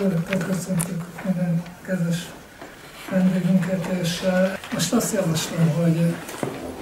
[0.00, 2.16] Szeretettel köszöntök minden kedves
[3.10, 4.22] vendégünket, és
[4.72, 6.14] most azt javaslom, hogy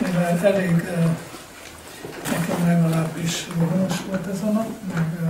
[0.02, 0.84] mivel elég
[2.30, 5.20] nekem legalábbis vonalos volt ez a nap, meg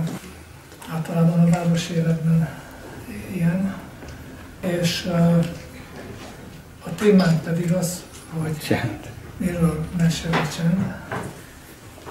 [0.91, 2.49] általában a város életben
[3.33, 3.75] ilyen,
[4.59, 5.05] és
[6.85, 8.77] a témánk pedig az, hogy
[9.37, 10.95] miről mesél a csend,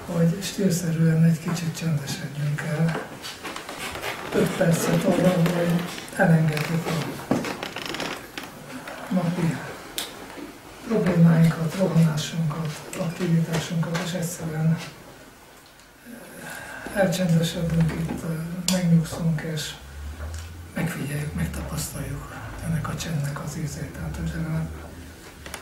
[0.06, 3.06] hogy stílszerűen egy kicsit csendesedjünk el.
[4.34, 5.82] 5 percet arra, hogy
[6.16, 7.44] elengedjük a
[9.14, 9.57] napi
[10.89, 14.79] problémáinkat, rohanásunkat, aktivitásunkat, és egyszerűen
[16.94, 18.22] elcsendesedünk itt,
[18.72, 19.75] megnyugszunk, és
[20.75, 22.34] megfigyeljük, megtapasztaljuk
[22.64, 23.92] ennek a csendnek az ízét.
[23.92, 24.31] Tehát, hogy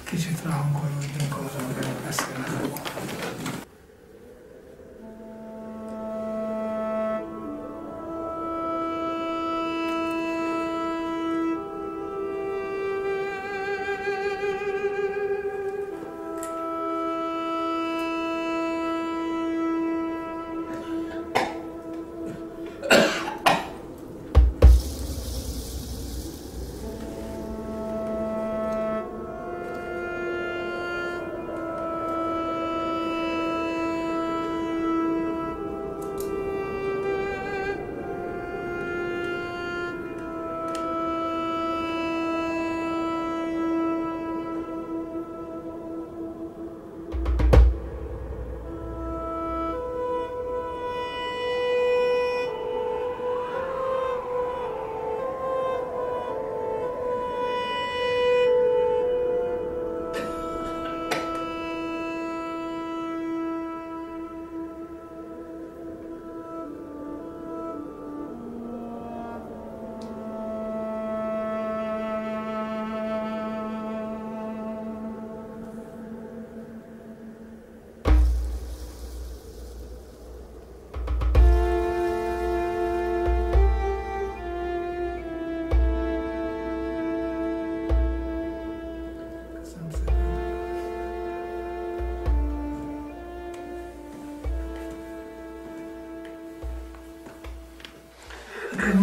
[0.04, 2.44] kicsit ráhangolódjunk arra, amiről beszélni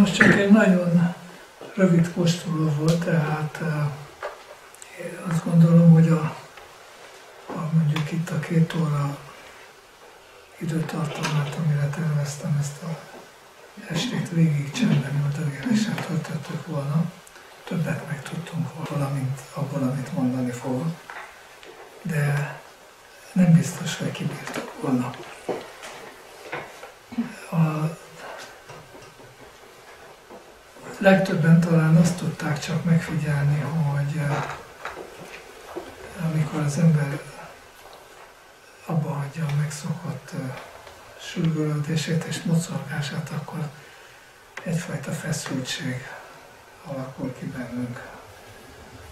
[0.04, 1.16] most csak egy nagyon
[1.76, 6.36] rövid kóstoló volt, tehát uh, azt gondolom, hogy a,
[7.48, 9.18] a mondjuk itt a két óra
[10.58, 12.98] időtartalmát, amire terveztem ezt a
[13.90, 17.12] estét végig csendben üldögélésen töltöttük volna,
[17.64, 20.84] többet megtudtunk valamint abból, amit mondani fog,
[22.02, 22.56] de
[23.32, 25.12] nem biztos, hogy kibírtuk volna.
[27.52, 27.98] A
[31.04, 34.44] legtöbben talán azt tudták csak megfigyelni, hogy eh,
[36.24, 37.22] amikor az ember
[38.86, 40.40] abba hagyja a megszokott eh,
[41.20, 43.70] sürgölődését és mocorgását, akkor
[44.64, 46.08] egyfajta feszültség
[46.86, 48.02] alakul ki bennünk.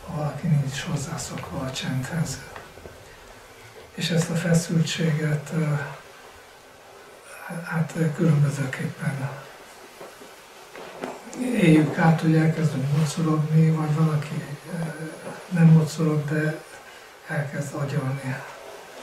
[0.06, 2.40] Ha valaki nincs hozzászokva a csendhez.
[3.94, 5.80] És ezt a feszültséget eh,
[7.64, 9.30] hát különbözőképpen
[11.42, 14.44] éljük át, hogy elkezdünk mocorogni, vagy valaki
[15.50, 16.62] nem mocorog, de
[17.28, 18.36] elkezd agyalni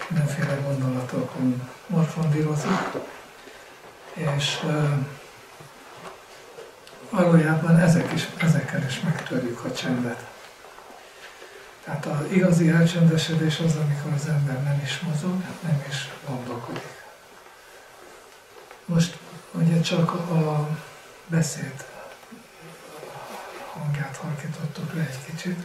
[0.09, 2.91] mindenféle gondolatokon morfondírozik,
[4.13, 4.59] és
[7.11, 10.27] valójában ezek is, ezekkel is megtörjük a csendet.
[11.85, 16.97] Tehát az igazi elcsendesedés az, amikor az ember nem is mozog, nem is gondolkodik.
[18.85, 19.19] Most
[19.53, 20.69] ugye csak a
[21.27, 21.85] beszéd
[23.79, 25.59] hangját halkítottuk le egy kicsit.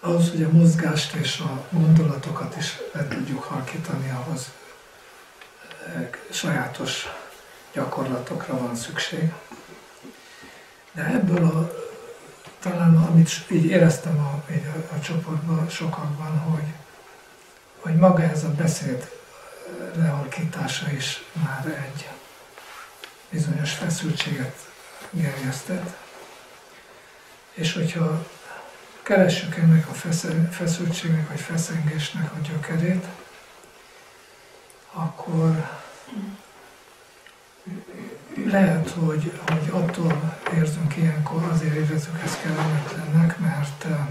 [0.00, 4.52] Ahhoz, hogy a mozgást és a gondolatokat is le tudjuk halkítani, ahhoz
[5.86, 7.06] eh, sajátos
[7.72, 9.32] gyakorlatokra van szükség.
[10.92, 11.72] De ebből a,
[12.60, 16.72] talán amit így éreztem a, így a, a csoportban sokakban, hogy,
[17.80, 19.10] hogy maga ez a beszéd
[19.66, 22.08] eh, lehalkítása is már egy
[23.30, 24.71] bizonyos feszültséget
[25.12, 25.96] gerjesztett.
[27.52, 28.26] És hogyha
[29.02, 29.92] keressük ennek a
[30.50, 33.06] feszültségnek vagy feszengésnek a gyökerét,
[34.92, 35.68] akkor
[38.44, 44.06] lehet, hogy, hogy attól érzünk ilyenkor, azért érezzük ezt kellemetlennek, mert eh,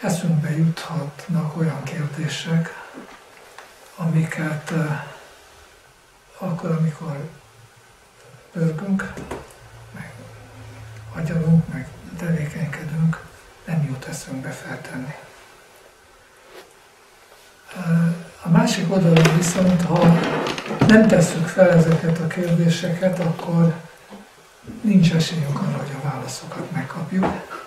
[0.00, 2.68] eszünkbe juthatnak olyan kérdések,
[3.96, 5.04] amiket eh,
[6.38, 7.28] akkor, amikor
[8.52, 9.12] pörgünk,
[11.14, 11.88] agyalunk, meg
[12.18, 13.24] tevékenykedünk,
[13.64, 15.14] nem jut eszünkbe feltenni.
[18.42, 20.18] A másik oldalon viszont, ha
[20.86, 23.74] nem tesszük fel ezeket a kérdéseket, akkor
[24.80, 27.60] nincs esélyünk arra, hogy a válaszokat megkapjuk.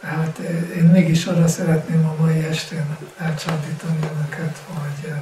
[0.00, 0.38] Tehát
[0.76, 5.12] én mégis arra szeretném a mai estén elcsandítani önöket, hogy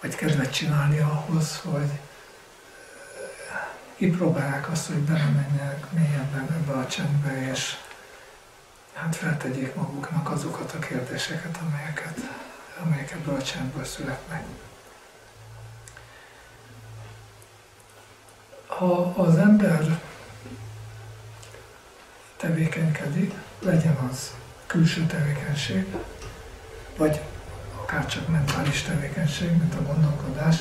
[0.00, 1.90] vagy kedvet csinálni ahhoz, hogy
[3.98, 7.76] kipróbálják azt, hogy belemenjenek mélyebben ebbe a csendbe, és
[8.92, 12.18] hát feltegyék maguknak azokat a kérdéseket, amelyeket,
[12.82, 14.44] amelyek ebből a csendből születnek.
[18.66, 20.00] Ha az ember
[22.36, 24.34] tevékenykedik, legyen az
[24.66, 25.86] külső tevékenység,
[26.96, 27.20] vagy
[27.82, 30.56] akár csak mentális tevékenység, mint a gondolkodás,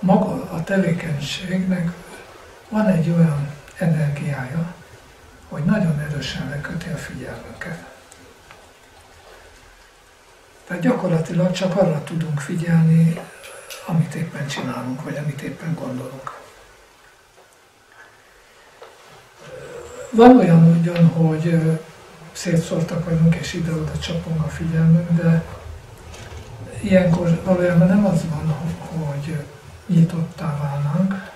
[0.00, 1.92] maga a tevékenységnek
[2.68, 4.74] van egy olyan energiája,
[5.48, 7.88] hogy nagyon erősen leköti a figyelmünket.
[10.66, 13.20] Tehát gyakorlatilag csak arra tudunk figyelni,
[13.86, 16.38] amit éppen csinálunk, vagy amit éppen gondolunk.
[20.10, 21.60] Van olyan ugyan, hogy
[22.32, 25.44] szétszórtak vagyunk, és ide-oda csapunk a figyelmünk, de
[26.80, 28.46] ilyenkor valójában nem az van,
[28.78, 29.44] hogy
[29.90, 31.30] nyitottá válnánk,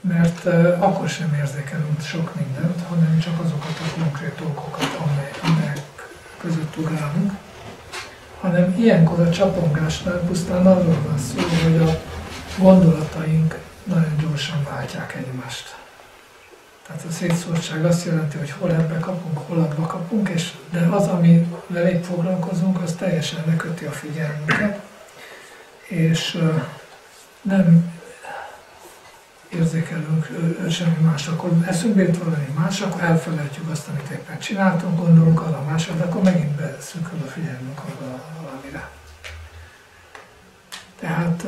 [0.00, 0.46] mert
[0.80, 4.98] akkor sem érzékelünk sok mindent, hanem csak azokat a konkrét dolgokat,
[5.42, 5.82] amelyek
[6.40, 7.32] között ugrálunk,
[8.40, 12.00] hanem ilyenkor a csapongásnál pusztán arról van szó, hogy a
[12.58, 15.76] gondolataink nagyon gyorsan váltják egymást.
[16.86, 21.06] Tehát a szétszórtság azt jelenti, hogy hol ebbe kapunk, hol abba kapunk, és de az,
[21.06, 24.80] amivel épp foglalkozunk, az teljesen leköti a figyelmünket,
[25.88, 26.38] és
[27.42, 27.92] nem
[29.48, 30.28] érzékelünk
[30.70, 35.62] semmi más, akkor eszünkbe jut valami más, akkor elfelejtjük azt, amit éppen csináltunk, gondolunk arra
[35.62, 38.88] másra, de akkor megint beszűkül a figyelmünk arra valamire.
[41.00, 41.44] Tehát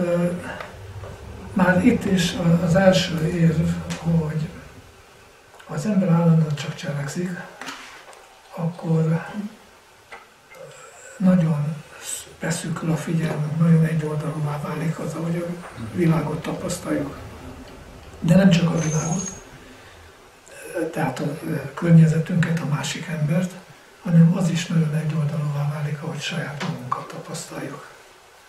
[1.52, 2.34] már itt is
[2.64, 3.69] az első érv,
[4.02, 4.48] hogy
[5.66, 7.31] ha az ember állandóan csak cselekszik,
[8.54, 9.26] akkor
[11.16, 11.76] nagyon
[12.40, 17.19] beszűkül a figyelmünk, nagyon egyoldalúvá válik az, ahogy a világot tapasztaljuk.
[18.20, 19.28] De nem csak a világot,
[20.92, 21.38] tehát a
[21.75, 23.52] környezetünket, a másik embert,
[24.02, 27.88] hanem az is nagyon egyoldalúvá válik, ahogy saját magunkat tapasztaljuk.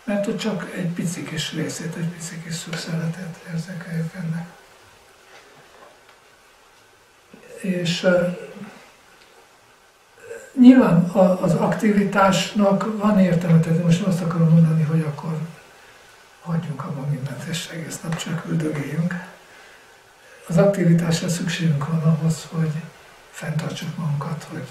[0.03, 4.47] Mert ott csak egy pici kis részét, egy pici kis szükszerletet érzékeljük ennek.
[7.61, 8.07] És
[10.59, 11.09] nyilván
[11.41, 15.37] az aktivitásnak van értelme, tehát most azt akarom mondani, hogy akkor
[16.41, 19.13] hagyjunk abban mindent, és egész nap csak üldögéljünk.
[20.47, 22.71] Az aktivitásra szükségünk van ahhoz, hogy
[23.31, 24.67] fenntartsuk magunkat, hogy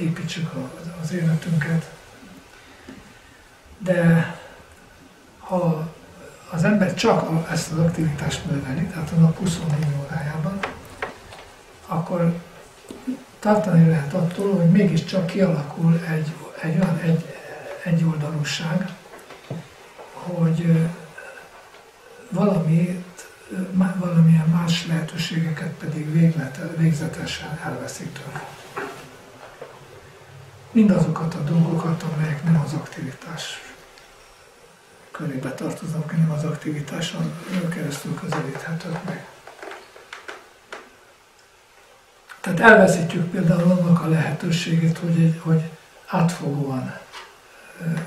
[0.00, 0.50] építsük
[1.02, 1.90] az életünket.
[3.78, 4.34] De
[5.38, 5.88] ha
[6.50, 10.58] az ember csak ezt az aktivitást növeli, tehát a nap 24 órájában,
[11.86, 12.32] akkor
[13.46, 17.34] tartani lehet attól, hogy mégiscsak kialakul egy, egy olyan egy,
[17.84, 18.88] egyoldalúság,
[20.12, 20.88] hogy
[22.30, 23.28] valamit,
[23.96, 28.48] valamilyen más lehetőségeket pedig véglete, végzetesen elveszik tőle.
[30.70, 33.60] Mindazokat a dolgokat, amelyek nem az aktivitás
[35.10, 37.32] körébe tartoznak, nem az aktivitáson
[37.74, 39.35] keresztül közelíthetők meg.
[42.46, 45.62] Tehát elveszítjük például annak a lehetőségét, hogy, hogy
[46.06, 46.94] átfogóan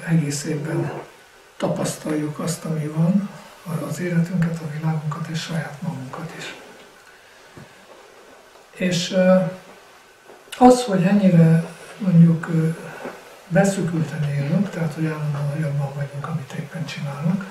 [0.07, 0.91] egész évben
[1.57, 3.29] tapasztaljuk azt, ami van,
[3.89, 6.55] az életünket, a világunkat és saját magunkat is.
[8.71, 9.15] És
[10.57, 11.65] az, hogy ennyire
[11.97, 12.47] mondjuk
[13.47, 17.45] beszükülten élünk, tehát hogy állandóan jobban vagyunk, amit éppen csinálunk,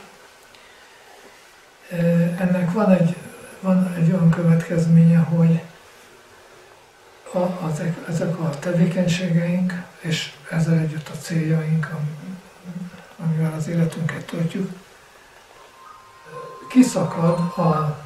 [2.39, 3.17] ennek van egy,
[3.61, 5.61] van egy olyan következménye, hogy
[7.33, 11.95] a, ezek, ezek a tevékenységeink, és ezzel együtt a céljaink,
[13.17, 14.71] amivel az életünket töltjük,
[16.69, 17.99] kiszakad a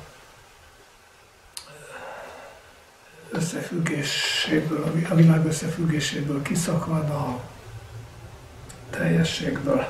[3.31, 7.41] összefüggéséből, a világ összefüggéséből, kiszakad a
[8.91, 9.87] teljességből.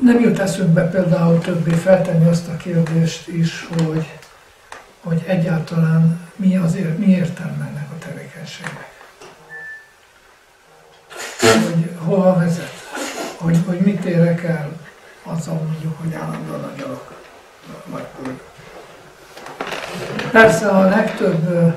[0.00, 4.17] Nem jut eszünkbe például többé feltenni azt a kérdést is, hogy
[5.00, 8.96] hogy egyáltalán mi, azért, mi értelme ennek a tevékenységnek.
[11.40, 12.72] Hogy, hova vezet?
[13.36, 14.70] Hogy, hogy mit érek el
[15.22, 17.16] azzal mondjuk, hogy állandóan a gyalog
[17.84, 18.06] vagy
[20.30, 21.74] Persze a legtöbb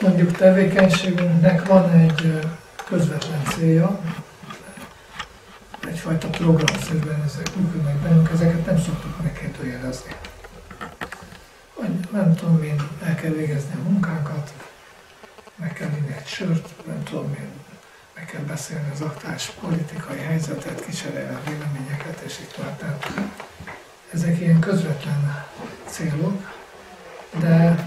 [0.00, 2.40] mondjuk tevékenységünknek van egy
[2.84, 4.00] közvetlen célja,
[5.88, 10.14] egyfajta programszerűen ezek működnek bennünk, ezeket nem szoktuk megkérdőjelezni.
[12.12, 14.52] Nem tudom én, el kell végezni a munkánkat,
[15.56, 17.48] meg kell vinni egy sört, nem tudom én,
[18.14, 22.76] meg kell beszélni az aktuális politikai helyzetet, kicserélni a véleményeket, és így tovább.
[22.78, 23.06] Tehát
[24.12, 25.44] ezek ilyen közvetlen
[25.86, 26.52] célok,
[27.38, 27.86] de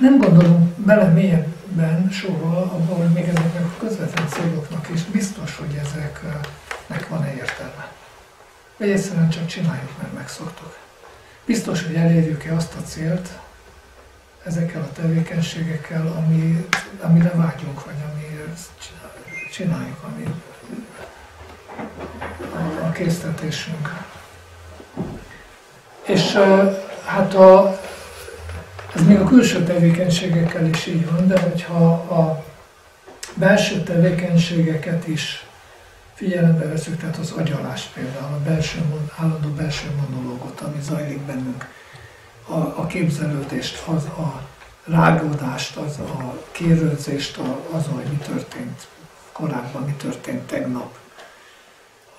[0.00, 5.80] nem gondolunk bele mélyebben soha abban, hogy még ezeknek a közvetlen céloknak is biztos, hogy
[5.80, 7.92] ezeknek van-e értelme.
[8.76, 10.81] Vagy egyszerűen csak csináljuk, mert megszoktuk.
[11.44, 13.28] Biztos, hogy elérjük-e azt a célt
[14.44, 16.66] ezekkel a tevékenységekkel, ami,
[17.00, 18.60] amire vágyunk, vagy amiért
[19.52, 20.34] csináljuk, ami
[22.82, 24.04] a késztetésünk.
[26.02, 26.38] És
[27.04, 27.80] hát a,
[28.94, 32.44] ez még a külső tevékenységekkel is így van, de hogyha a
[33.34, 35.46] belső tevékenységeket is
[36.22, 38.78] figyelembe veszük, tehát az agyalás például, a belső,
[39.16, 41.68] állandó belső monológot, ami zajlik bennünk,
[42.46, 44.42] a, a képzelődést, az a
[44.84, 47.38] rágódást, az a kérődzést,
[47.72, 48.86] az, hogy mi történt
[49.32, 50.98] korábban, mi történt tegnap,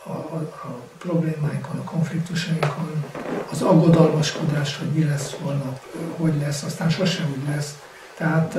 [0.03, 3.05] a, a, a problémáinkon, a konfliktusainkon,
[3.51, 5.79] az aggodalmaskodás, hogy mi lesz holnap,
[6.17, 7.75] hogy lesz, aztán sosem úgy lesz.
[8.17, 8.57] Tehát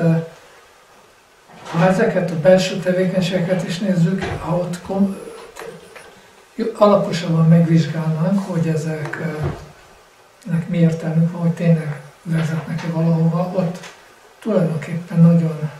[1.70, 4.80] ha ezeket a belső tevékenységeket is nézzük, ha ott
[6.74, 9.28] alaposabban megvizsgálnánk, hogy ezeknek
[10.68, 13.78] mi értelmük van, hogy tényleg vezetnek-e valahova, ott
[14.38, 15.70] tulajdonképpen nagyon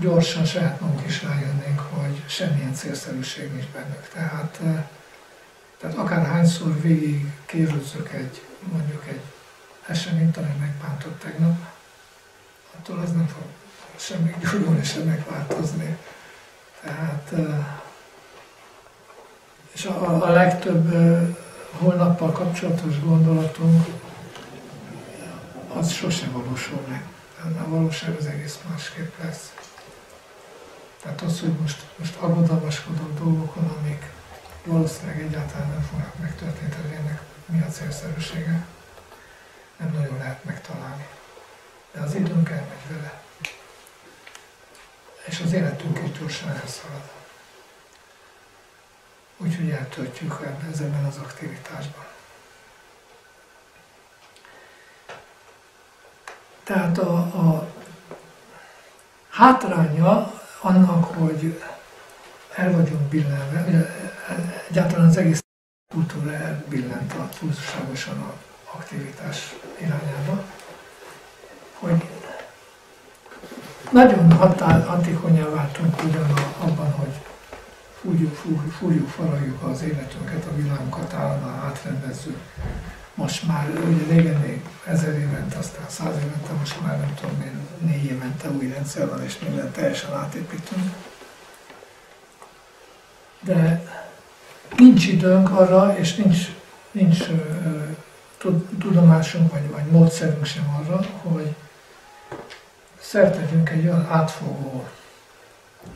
[0.00, 4.08] gyorsan saját magunk is rájönnénk, hogy semmilyen célszerűség nincs bennük.
[4.12, 4.60] Tehát,
[5.78, 8.42] tehát akár hányszor végig kérőzzök egy,
[8.72, 9.20] mondjuk egy
[9.86, 11.56] eseményt, ami megbántott tegnap,
[12.78, 13.42] attól az nem fog
[13.96, 15.96] semmi gyógyulni, sem megváltozni.
[16.80, 17.32] Tehát,
[19.78, 20.94] és a, a legtöbb
[21.78, 23.86] holnappal kapcsolatos gondolatunk
[25.74, 27.02] az sose valósul meg.
[27.42, 29.52] A valóság az egész másképp lesz.
[31.02, 34.10] Tehát az, hogy most, most aggodalmaskodunk dolgokon, amik
[34.64, 38.66] valószínűleg egyáltalán nem fognak megtörténni, tehát ennek mi a célszerűsége,
[39.76, 41.06] nem nagyon lehet megtalálni.
[41.92, 43.22] De az időnk elmegy vele.
[45.24, 47.17] És az életünk is gyorsan elszalad.
[49.40, 52.04] Úgyhogy eltöltjük ebben, az aktivitásban.
[56.64, 57.68] Tehát a, a
[59.28, 61.62] hátránya annak, hogy
[62.54, 63.86] el vagyunk billenve,
[64.68, 65.44] egyáltalán az egész
[65.92, 68.32] kultúra elbillent a túlságosan a
[68.74, 70.42] aktivitás irányába,
[71.78, 72.08] hogy
[73.90, 77.27] nagyon határ, hatékonyá váltunk ugyan abban, hogy
[78.00, 82.38] fúrjuk, fúrjuk, fúrjuk, faragjuk az életünket, a világunkat állandóan átrendezzük.
[83.14, 87.66] Most már, ugye régen még ezer évente, aztán száz évente, most már nem tudom én,
[87.78, 90.92] négy évente új rendszer van, és minden teljesen átépítünk.
[93.40, 93.82] De
[94.76, 96.48] nincs időnk arra, és nincs,
[96.90, 97.24] nincs
[98.78, 101.54] tudomásunk, vagy, vagy módszerünk sem arra, hogy
[103.00, 104.86] szertegyünk egy olyan átfogó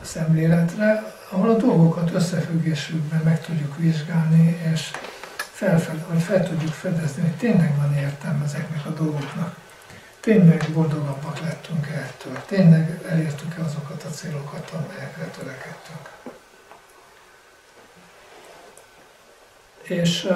[0.01, 4.91] szemléletre, ahol a dolgokat összefüggésükben meg tudjuk vizsgálni, és
[5.35, 9.55] fel, vagy fel tudjuk fedezni, hogy tényleg van értelme ezeknek a dolgoknak.
[10.19, 12.41] Tényleg boldogabbak lettünk ettől?
[12.45, 16.09] Tényleg elértük-e azokat a célokat, amelyekre törekedtünk?
[19.81, 20.27] És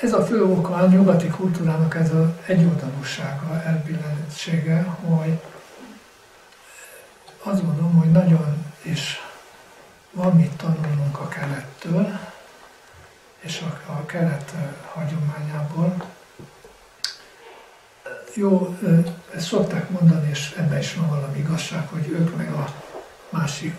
[0.00, 5.40] ez a fő oka a nyugati kultúrának ez az egyoldalúsága, elbillenítsége, hogy
[7.46, 9.20] azt gondolom, hogy nagyon is
[10.10, 12.18] van mit tanulnunk a kelettől,
[13.38, 14.54] és a, a kelet
[14.92, 16.04] hagyományából.
[18.34, 18.78] Jó,
[19.34, 22.74] ezt szokták mondani, és ebben is van valami igazság, hogy ők meg a
[23.28, 23.74] másik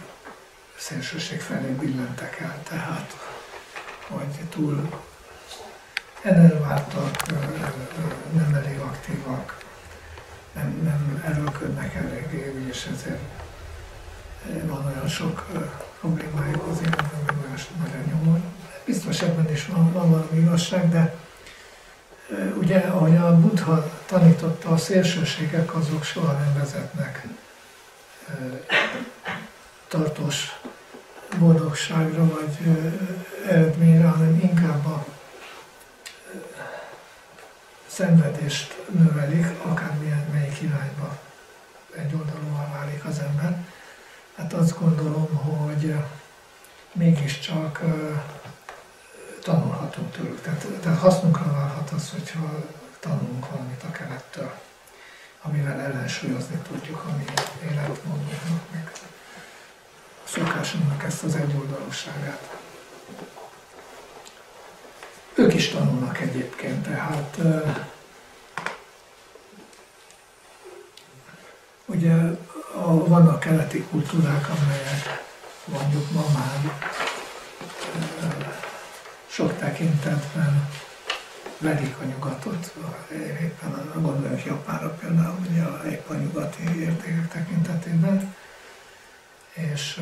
[0.78, 3.16] szélsőség felé billentek el, tehát
[4.08, 5.02] hogy túl
[6.22, 7.26] enerváltak,
[8.34, 9.64] nem elég aktívak,
[10.54, 13.47] nem, nem erőlködnek eléggé, és ezért
[14.66, 15.46] van olyan sok
[16.00, 18.40] problémájuk az életben, meg olyan nagyon nyomor.
[18.86, 21.16] Biztos ebben is van, van valami igazság, de
[22.58, 27.28] ugye, ahogy a Buddha tanította, a szélsőségek azok soha nem vezetnek
[29.88, 30.60] tartós
[31.38, 32.58] boldogságra vagy
[33.48, 35.06] eredményre, hanem inkább a
[37.88, 41.18] szenvedést növelik, akármilyen melyik irányba
[41.96, 43.66] egy oldalúan válik az ember.
[44.38, 45.96] Hát azt gondolom, hogy
[46.94, 47.82] mégiscsak
[49.42, 50.42] tanulhatunk tőlük.
[50.42, 52.64] Tehát, tehát hasznunkra válhat az, hogyha
[53.00, 54.52] tanulunk valamit a kelettől,
[55.42, 57.24] amivel ellensúlyozni tudjuk a mi
[57.72, 58.92] életmódunknak, meg
[60.26, 62.58] a szokásunknak ezt az egyoldalúságát.
[65.34, 67.38] Ők is tanulnak egyébként, tehát
[71.86, 72.14] ugye
[72.74, 75.26] a, vannak keleti kultúrák, amelyek
[75.66, 76.74] mondjuk ma már
[79.28, 80.70] sok tekintetben
[81.60, 82.74] verik a nyugatot,
[83.42, 88.36] éppen gondoljunk Japánra például, ugye épp a nyugati értékek tekintetében,
[89.54, 90.02] és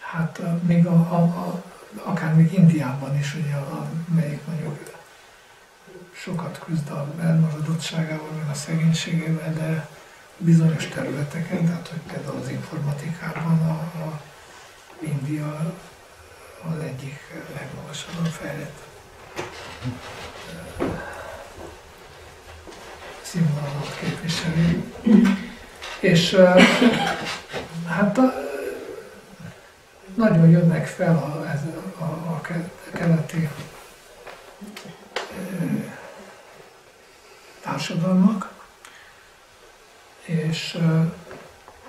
[0.00, 1.62] hát még a, a, a,
[2.02, 4.78] akár még Indiában is, ugye, a, melyik mondjuk
[6.12, 9.88] sokat küzd a elmaradottságával, meg a szegénységével, de
[10.36, 14.20] bizonyos területeken, tehát hogy például az informatikában a, a
[14.98, 15.74] India
[16.62, 17.20] az egyik
[17.54, 18.82] legmagasabban fejlett
[23.22, 24.92] színvonalat képviseli.
[26.00, 26.36] És
[27.86, 28.20] hát
[30.14, 31.60] nagyon jönnek fel a, ez,
[31.98, 32.40] a, a
[32.92, 33.48] keleti
[37.62, 38.54] társadalmak,
[40.24, 40.78] és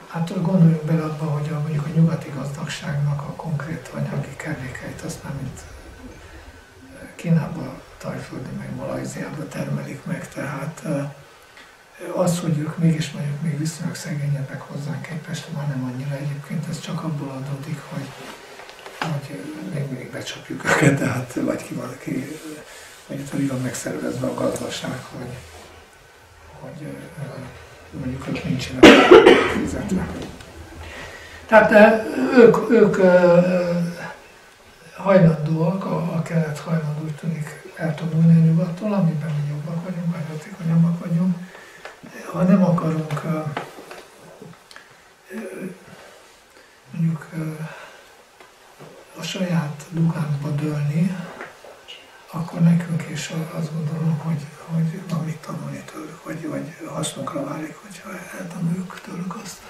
[0.07, 5.23] hát gondoljunk bele abba, hogy a, mondjuk a nyugati gazdagságnak a konkrét anyagi kellékeit azt
[5.23, 5.59] már mint
[7.15, 10.85] Kínába, Tajföldi, meg Malajziába termelik meg, tehát
[12.15, 16.79] az, hogy ők mégis mondjuk még viszonylag szegényebbek hozzánk képest, már nem annyira egyébként, ez
[16.79, 18.07] csak abból adódik, hogy,
[18.99, 19.39] hogy
[19.73, 22.39] még mindig becsapjuk őket, tehát vagy ki van, ki,
[23.07, 25.33] vagy itt van megszervezve a gazdaság, hogy,
[26.59, 26.87] hogy
[27.91, 28.85] mondjuk ők nincsenek
[29.59, 30.07] fizetve.
[31.45, 32.05] Tehát
[32.37, 32.95] ők, ők
[34.95, 40.37] hajlandóak, a, a kelet hajlandó úgy tűnik eltanulni a nyugattól, amiben mi jobbak vagyunk, vagy
[40.37, 41.35] hatékonyabbak vagyunk.
[42.31, 43.21] Ha nem akarunk
[46.97, 47.29] mondjuk
[49.19, 51.17] a saját lugánkba dőlni,
[52.31, 58.09] akkor nekünk is azt gondolom, hogy, hogy valamit tanulni tőlük, vagy, vagy hasznunkra válik, hogyha
[58.39, 59.61] eltanuljuk tőlük azt,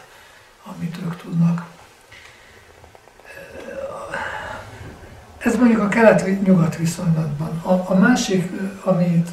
[0.64, 1.66] amit ők tudnak.
[5.38, 7.62] Ez mondjuk a kelet-nyugat viszonylatban.
[7.62, 8.52] A, a másik,
[8.84, 9.30] amit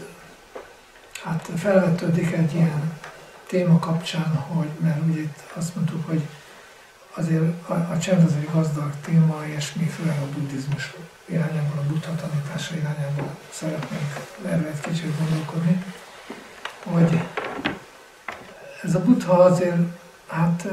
[1.25, 3.01] hát felvetődik egy ilyen
[3.47, 6.23] téma kapcsán, hogy, mert ugye itt azt mondtuk, hogy
[7.15, 11.87] azért a, a csend az egy gazdag téma, és mi főleg a buddhizmus irányából, a
[11.87, 14.13] buddha tanítása irányából szeretnénk
[14.47, 15.85] erről egy kicsit gondolkodni,
[16.83, 17.21] hogy
[18.83, 19.81] ez a buddha azért,
[20.27, 20.67] hát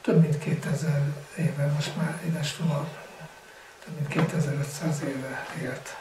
[0.00, 1.02] több mint 2000
[1.36, 2.86] éve most már édes tovább
[3.86, 5.96] több mint 2500 éve élt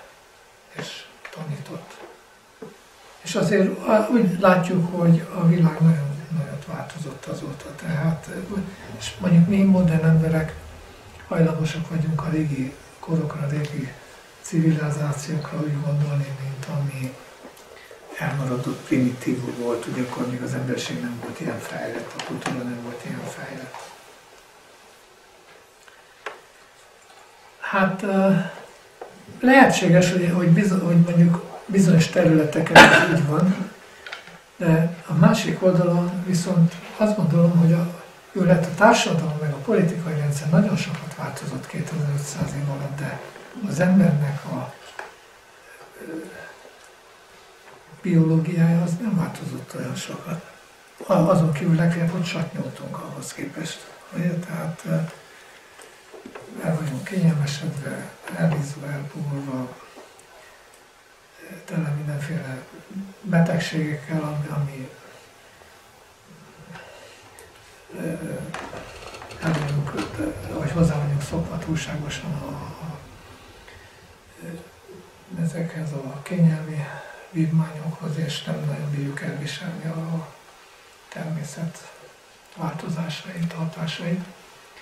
[0.79, 1.97] és tanított.
[3.21, 3.69] És azért
[4.11, 7.75] úgy látjuk, hogy a világ nagyon nagyot változott azóta.
[7.75, 8.29] Tehát,
[8.99, 10.55] és mondjuk mi modern emberek
[11.27, 13.91] hajlamosak vagyunk a régi korokra, a régi
[14.41, 17.13] civilizációkra úgy gondolni, mint ami
[18.17, 22.79] elmaradott primitív volt, ugye akkor még az emberiség nem volt ilyen fejlett, a kultúra nem
[22.83, 23.93] volt ilyen fejlett.
[27.59, 28.05] Hát
[29.39, 32.83] lehetséges, hogy, hogy, bizony, hogy mondjuk bizonyos területeken
[33.15, 33.71] így van,
[34.57, 39.57] de a másik oldalon viszont azt gondolom, hogy a, jó lett a társadalom, meg a
[39.57, 43.19] politikai rendszer nagyon sokat változott 2500 év alatt, de
[43.67, 44.73] az embernek a
[48.01, 50.53] biológiája az nem változott olyan sokat.
[51.07, 53.87] Azon kívül legfeljebb, hogy satnyoltunk ahhoz képest.
[54.15, 54.29] Ugye?
[54.29, 54.83] Tehát
[56.63, 59.67] el vagyunk kényelmesedve, elvízva, elpuhulva,
[61.65, 62.63] tele mindenféle
[63.21, 64.89] betegségekkel, ami, ami
[69.41, 69.91] el vagyunk,
[70.53, 72.97] vagy hozzá vagyunk szokva túlságosan a, a,
[75.41, 76.83] ezekhez a kényelmi
[77.31, 80.33] vívmányokhoz, és nem nagyon bírjuk elviselni a
[81.09, 81.91] természet
[82.55, 84.23] változásait, hatásait.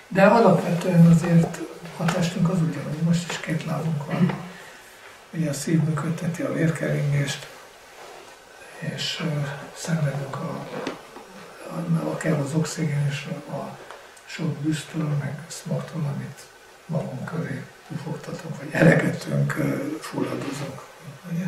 [0.08, 1.58] De alapvetően azért
[1.96, 4.52] a testünk az ugyanúgy, most is két lábunk van.
[5.36, 7.46] Ugye a szív működteti a vérkeringést,
[8.78, 9.22] és
[9.76, 10.66] szenvedünk a,
[11.70, 13.78] a, a kell az oxigén és a
[14.24, 16.40] sok bűztől, meg smogtól, amit
[16.86, 19.52] magunk köré pufogtatunk, vagy elegetünk,
[20.00, 20.82] fulladozunk.
[21.32, 21.44] Ugye?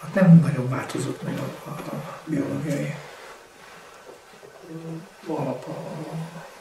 [0.00, 2.94] Hát nem nagyon változott meg a, a, biológiai
[5.26, 5.74] alap a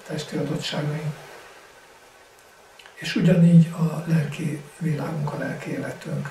[0.07, 1.13] testi adottságaink.
[2.99, 6.29] És ugyanígy a lelki világunk, a lelki életünk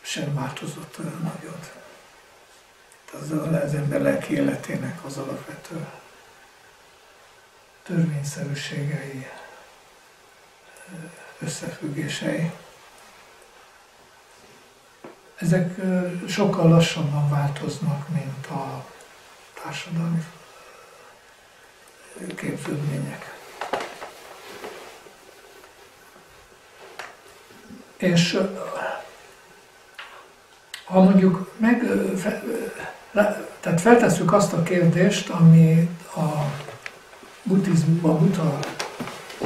[0.00, 1.72] sem változott olyan nagyot.
[3.12, 3.30] Az
[3.64, 5.86] az ember lelki életének az alapvető
[7.82, 9.26] törvényszerűségei,
[11.38, 12.50] összefüggései.
[15.36, 15.80] Ezek
[16.28, 18.84] sokkal lassabban változnak, mint a
[19.62, 20.24] társadalmi
[22.34, 23.39] képződmények.
[28.00, 28.40] És
[30.84, 31.82] ha mondjuk meg,
[33.60, 36.28] tehát feltesszük azt a kérdést, ami a
[37.42, 38.58] buddhizmusban, a buddha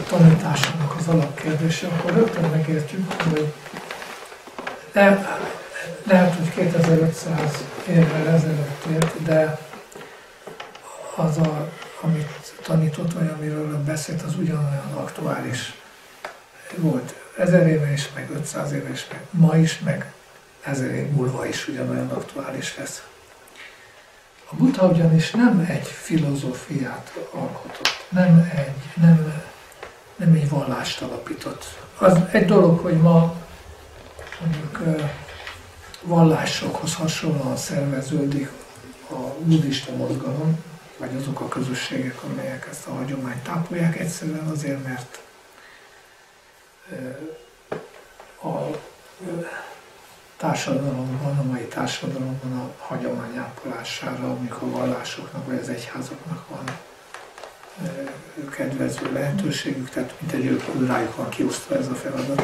[0.09, 3.53] tanításának az alapkérdése, akkor rögtön megértjük, hogy
[4.93, 5.39] le,
[6.05, 9.59] lehet, hogy 2500 évvel ezelőtt ért, de
[11.15, 15.75] az, a, amit tanított, vagy amiről beszélt, az ugyanolyan aktuális
[16.77, 20.13] volt ezer éve is, meg 500 éve is, meg ma is, meg
[20.63, 23.03] ezer év múlva is ugyanolyan aktuális lesz.
[24.51, 29.43] A Buddha ugyanis nem egy filozófiát alkotott, nem egy, nem,
[30.17, 31.79] nem egy vallást alapított.
[31.99, 33.35] Az egy dolog, hogy ma
[34.41, 34.81] mondjuk
[36.03, 38.51] vallásokhoz hasonlóan szerveződik
[39.11, 40.59] a buddhista mozgalom,
[40.99, 45.19] vagy azok a közösségek, amelyek ezt a hagyományt tápolják, egyszerűen azért, mert
[48.43, 48.79] a
[50.37, 56.65] társadalomban, a mai társadalomban a hagyomány ápolására, amikor a vallásoknak vagy az egyházaknak van
[58.51, 62.43] kedvező lehetőségük, tehát mint egy rájuk van kiosztva ez a feladat.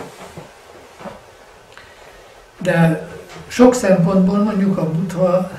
[2.58, 3.08] De
[3.48, 5.50] sok szempontból mondjuk a buddha,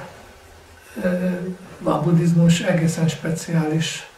[1.83, 4.09] a buddhizmus egészen speciális,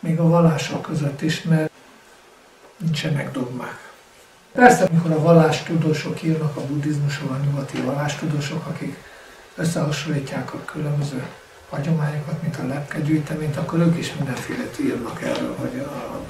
[0.00, 1.70] még a vallások között is, mert
[2.76, 3.85] nincsenek dogmák.
[4.56, 8.96] Persze, amikor a vallástudósok írnak a buddhizmusról, a nyugati vallástudósok, akik
[9.56, 11.26] összehasonlítják a különböző
[11.70, 16.20] hagyományokat, mint a lepkegyűjteményt, akkor ők is mindenféle írnak erről, hogy a,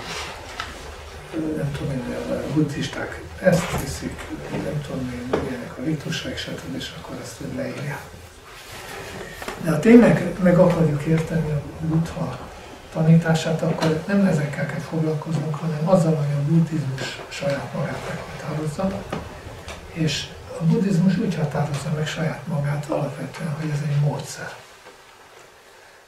[1.56, 6.76] nem tudom én, a buddhisták ezt hiszik, nem tudom én, milyenek a ritusaik, stb.
[6.76, 8.02] és akkor ezt leírják.
[9.62, 12.45] De ha tényleg meg akarjuk érteni a buddha
[12.96, 19.02] tanítását, akkor nem ezekkel kell foglalkoznunk, hanem azzal, hogy a buddhizmus saját magát meghatározza,
[19.92, 20.28] és
[20.60, 24.54] a buddhizmus úgy határozza meg saját magát alapvetően, hogy ez egy módszer.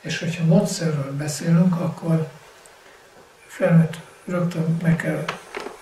[0.00, 2.28] És hogyha módszerről beszélünk, akkor
[3.46, 5.24] felmet rögtön meg kell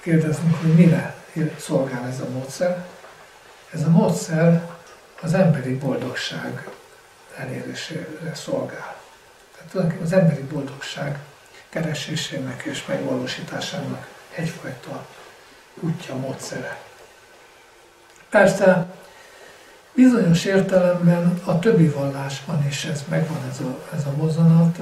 [0.00, 1.14] kérdeznünk, hogy mire
[1.58, 2.86] szolgál ez a módszer.
[3.72, 4.70] Ez a módszer
[5.22, 6.68] az emberi boldogság
[7.36, 8.95] elérésére szolgál.
[9.66, 11.18] Tehát tulajdonképpen az emberi boldogság
[11.68, 15.06] keresésének és megvalósításának egyfajta
[15.80, 16.78] útja, módszere.
[18.30, 18.86] Persze
[19.94, 24.78] bizonyos értelemben a többi vallásban is ez megvan ez a, ez a mozzanat,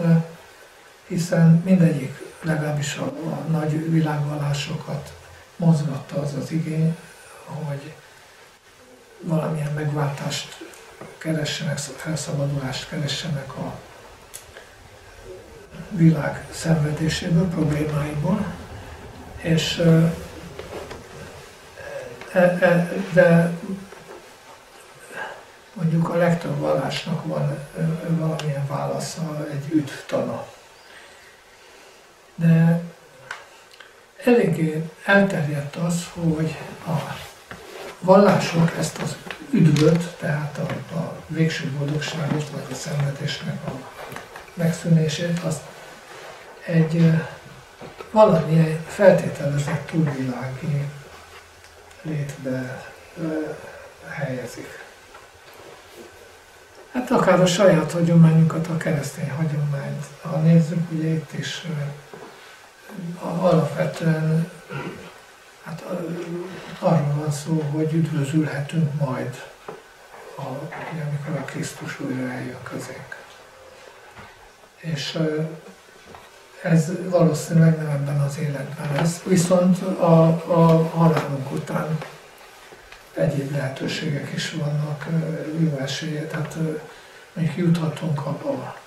[1.07, 5.13] hiszen mindegyik, legalábbis a, a nagy világvallásokat
[5.57, 6.97] mozgatta az az igény,
[7.45, 7.93] hogy
[9.21, 10.59] valamilyen megváltást
[11.19, 13.79] keressenek, felszabadulást keressenek a
[15.91, 18.45] világ szenvedéséből, problémáiból,
[19.37, 19.79] és
[22.33, 23.51] e, e, de
[25.73, 27.59] mondjuk a legtöbb vallásnak van
[28.09, 30.47] valamilyen válasza, egy üdvtana.
[32.35, 32.81] De
[34.25, 36.57] eléggé elterjedt az, hogy
[36.87, 37.17] a
[38.01, 39.17] vallások ezt az
[39.51, 43.94] üdvöt, tehát a, a végső boldogságot, vagy a szenvedésnek a
[44.55, 45.61] megszűnését, azt
[46.67, 47.13] egy
[48.11, 50.89] valamilyen feltételezett túlvilági
[52.03, 52.85] létbe
[54.09, 54.83] helyezik.
[56.93, 61.67] Hát akár a saját hagyományunkat, a keresztény hagyományt, ha nézzük, ugye itt is
[63.21, 64.51] alapvetően
[65.65, 65.83] hát
[66.79, 69.43] arról van szó, hogy üdvözülhetünk majd,
[70.37, 73.24] a, amikor a Krisztus újra eljön közénk.
[74.93, 75.19] És
[76.63, 79.23] ez valószínűleg nem ebben az életben lesz.
[79.23, 81.99] Viszont a, a halálunk után
[83.15, 85.07] egyéb lehetőségek is vannak,
[85.59, 86.57] jó esélye, tehát
[87.35, 88.83] mondjuk juthatunk abba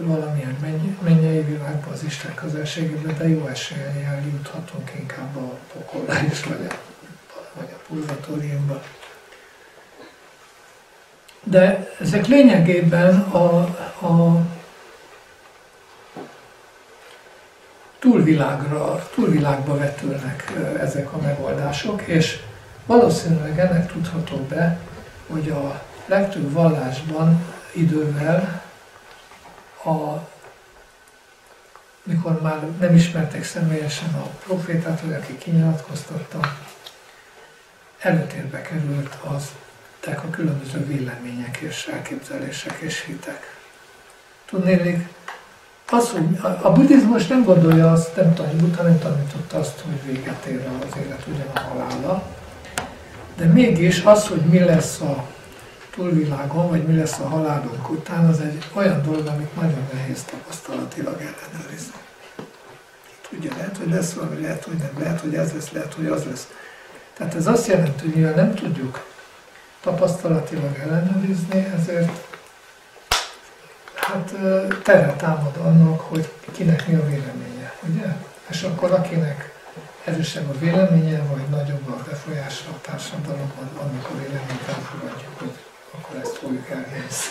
[0.00, 0.56] valamilyen
[1.02, 6.74] mennyei világba, az Isten közelségébe, de jó eséllyel juthatunk inkább a pokolba is, vagy a,
[7.54, 8.82] vagy a purgatóriumba.
[11.42, 13.58] De ezek lényegében a,
[14.06, 14.42] a
[18.04, 22.40] túlvilágra, túlvilágba vetülnek ezek a megoldások, és
[22.86, 24.78] valószínűleg ennek tudható be,
[25.26, 28.62] hogy a legtöbb vallásban idővel
[29.84, 30.28] a,
[32.02, 36.40] mikor már nem ismerték személyesen a profétát, vagy aki kinyilatkoztatta,
[37.98, 39.52] előtérbe került az
[40.06, 43.58] a különböző vélemények és elképzelések és hitek.
[44.44, 45.08] Tudnélik,
[45.90, 50.44] az, hogy a, a buddhizmus nem gondolja azt, nem tanít, nem tanította azt, hogy véget
[50.44, 52.22] ér az élet ugyan a halála,
[53.36, 55.24] de mégis az, hogy mi lesz a
[55.94, 61.14] túlvilágon, vagy mi lesz a halálunk után, az egy olyan dolog, amit nagyon nehéz tapasztalatilag
[61.20, 61.94] ellenőrizni.
[63.28, 66.24] Tudja, lehet, hogy lesz valami, lehet, hogy nem, lehet, hogy ez lesz, lehet, hogy az
[66.24, 66.48] lesz.
[67.16, 69.06] Tehát ez azt jelenti, hogy mivel nem tudjuk
[69.80, 72.33] tapasztalatilag ellenőrizni, ezért
[74.04, 74.34] hát
[74.82, 78.16] tere támad annak, hogy kinek mi a véleménye, ugye?
[78.50, 79.52] És akkor akinek
[80.04, 85.52] erősebb a véleménye, vagy nagyobb a befolyása a társadalomban, annak a véleményét elfogadjuk, hogy
[85.90, 87.28] akkor ezt fogjuk elhelyezni.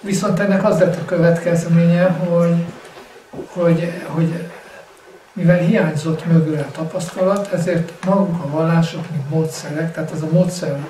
[0.00, 2.64] Viszont ennek az lett a következménye, hogy,
[3.46, 4.50] hogy, hogy
[5.32, 10.86] mivel hiányzott mögül a tapasztalat, ezért maguk a vallások, mint módszerek, tehát az a módszer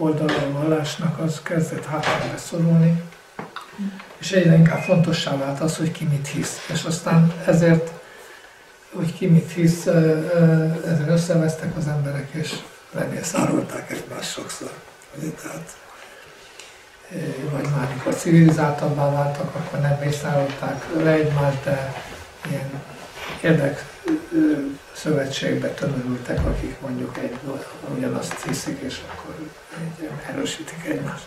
[0.00, 3.02] oldala a vallásnak az kezdett hátrányba szorulni,
[4.18, 6.66] és egyre inkább fontossá vált az, hogy ki mit hisz.
[6.72, 7.90] És aztán ezért,
[8.92, 12.54] hogy ki mit hisz, ezzel összevesztek az emberek, és
[12.92, 14.70] lemészárolták egymást sokszor.
[15.18, 15.76] Ugye, tehát,
[17.50, 21.94] vagy már amikor civilizáltabbá váltak, akkor nem mészárolták le egymást, de
[22.48, 22.82] ilyen
[23.40, 23.84] érdek
[24.92, 27.36] szövetségbe tömörültek, akik mondjuk egy,
[27.96, 29.34] ugyanazt hiszik, és akkor
[29.80, 31.24] egy, erősítik egymást.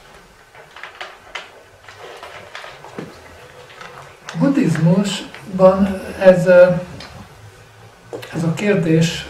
[4.34, 6.48] A buddhizmusban ez,
[8.34, 9.28] ez a kérdés,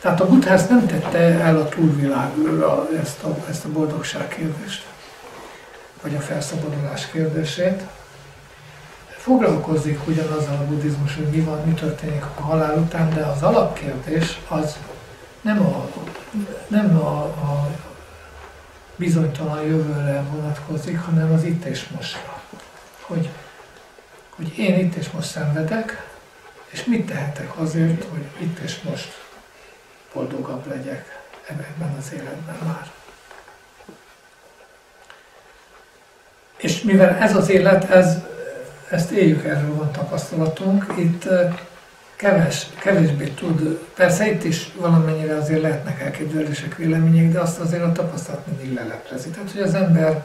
[0.00, 4.86] tehát a buddha ezt nem tette el a túlvilágra ezt a, ezt a boldogság kérdést,
[6.02, 7.82] vagy a felszabadulás kérdését,
[9.26, 14.40] foglalkozik ugyanazzal a buddhizmus, hogy mi van, mi történik a halál után, de az alapkérdés
[14.48, 14.76] az
[15.40, 15.88] nem a,
[16.68, 17.70] nem a, a
[18.96, 22.42] bizonytalan jövőre vonatkozik, hanem az itt és mostra.
[23.00, 23.28] Hogy,
[24.36, 26.08] hogy én itt és most szenvedek,
[26.66, 29.08] és mit tehetek azért, hogy itt és most
[30.12, 32.90] boldogabb legyek ebben az életben már.
[36.56, 38.34] És mivel ez az élet, ez
[38.90, 40.86] ezt éljük, erről van tapasztalatunk.
[40.96, 41.28] Itt
[42.16, 47.92] keves, kevésbé tud, persze itt is valamennyire azért lehetnek elképzelések, vélemények, de azt azért a
[47.92, 49.28] tapasztalat mindig leleplezi.
[49.28, 50.24] Tehát, hogy az ember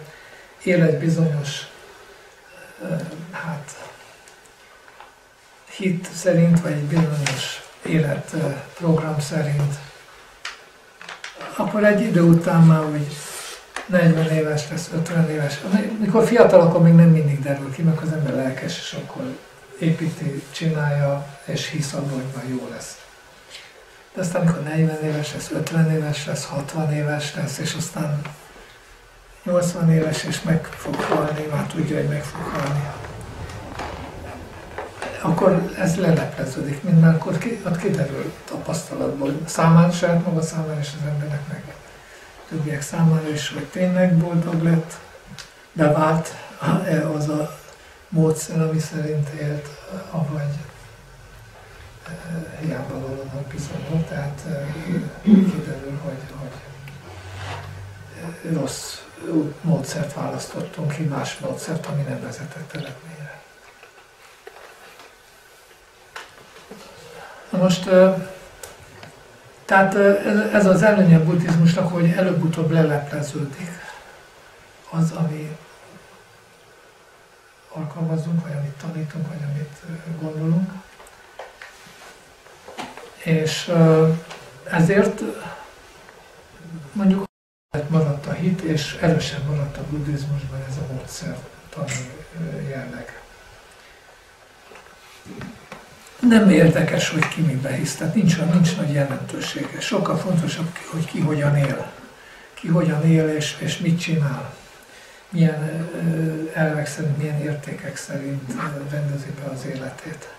[0.64, 1.68] él egy bizonyos,
[3.32, 3.76] hát,
[5.76, 9.74] hit szerint, vagy egy bizonyos életprogram szerint,
[11.56, 13.08] akkor egy idő után már úgy
[13.92, 15.60] 40 éves lesz, 50 éves.
[16.00, 19.24] Mikor fiatal, akkor még nem mindig derül ki, mert az ember lelkes, és akkor
[19.80, 23.00] építi, csinálja, és hisz abban, hogy majd jó lesz.
[24.14, 28.22] De aztán, amikor 40 éves lesz, 50 éves lesz, 60 éves lesz, és aztán
[29.44, 32.90] 80 éves, és meg fog halni, már tudja, hogy meg fog halni.
[35.22, 41.08] Akkor ez lelepleződik, már akkor ki, ott kiderül tapasztalatból, számára, saját maga számára és az
[41.08, 41.62] embernek meg
[42.52, 45.00] többiek számára is, hogy tényleg boldog lett,
[45.74, 46.36] bevált
[46.86, 47.60] -e az a
[48.10, 49.68] módszer, ami szerint élt,
[50.10, 50.54] avagy
[52.08, 52.12] e,
[52.60, 54.74] hiába valónak bizonyult, tehát e,
[55.24, 56.52] kiderül, hogy, hogy
[58.54, 58.98] rossz
[59.62, 63.42] módszert választottunk, hibás módszert, ami nem vezetett eredményre.
[67.50, 67.90] Most
[69.72, 69.96] tehát
[70.54, 73.70] ez az előnye a buddhizmusnak, hogy előbb-utóbb lelepleződik
[74.90, 75.58] az, ami
[77.70, 79.82] alkalmazunk, vagy amit tanítunk, vagy amit
[80.22, 80.72] gondolunk.
[83.18, 83.72] És
[84.72, 85.22] ezért
[86.94, 87.24] mondjuk
[87.88, 91.38] maradt a hit, és erősen maradt a buddhizmusban ez a módszer
[91.70, 92.26] tanul
[92.70, 93.22] jelleg
[96.22, 99.80] nem érdekes, hogy ki mibe hisz, tehát nincs, nincs nagy jelentősége.
[99.80, 101.92] Sokkal fontosabb, hogy ki hogyan él.
[102.54, 104.54] ki hogyan él és, és mit csinál,
[105.30, 105.90] milyen
[106.54, 108.54] elvek szerint, milyen értékek szerint
[108.90, 110.34] rendezi be az életét.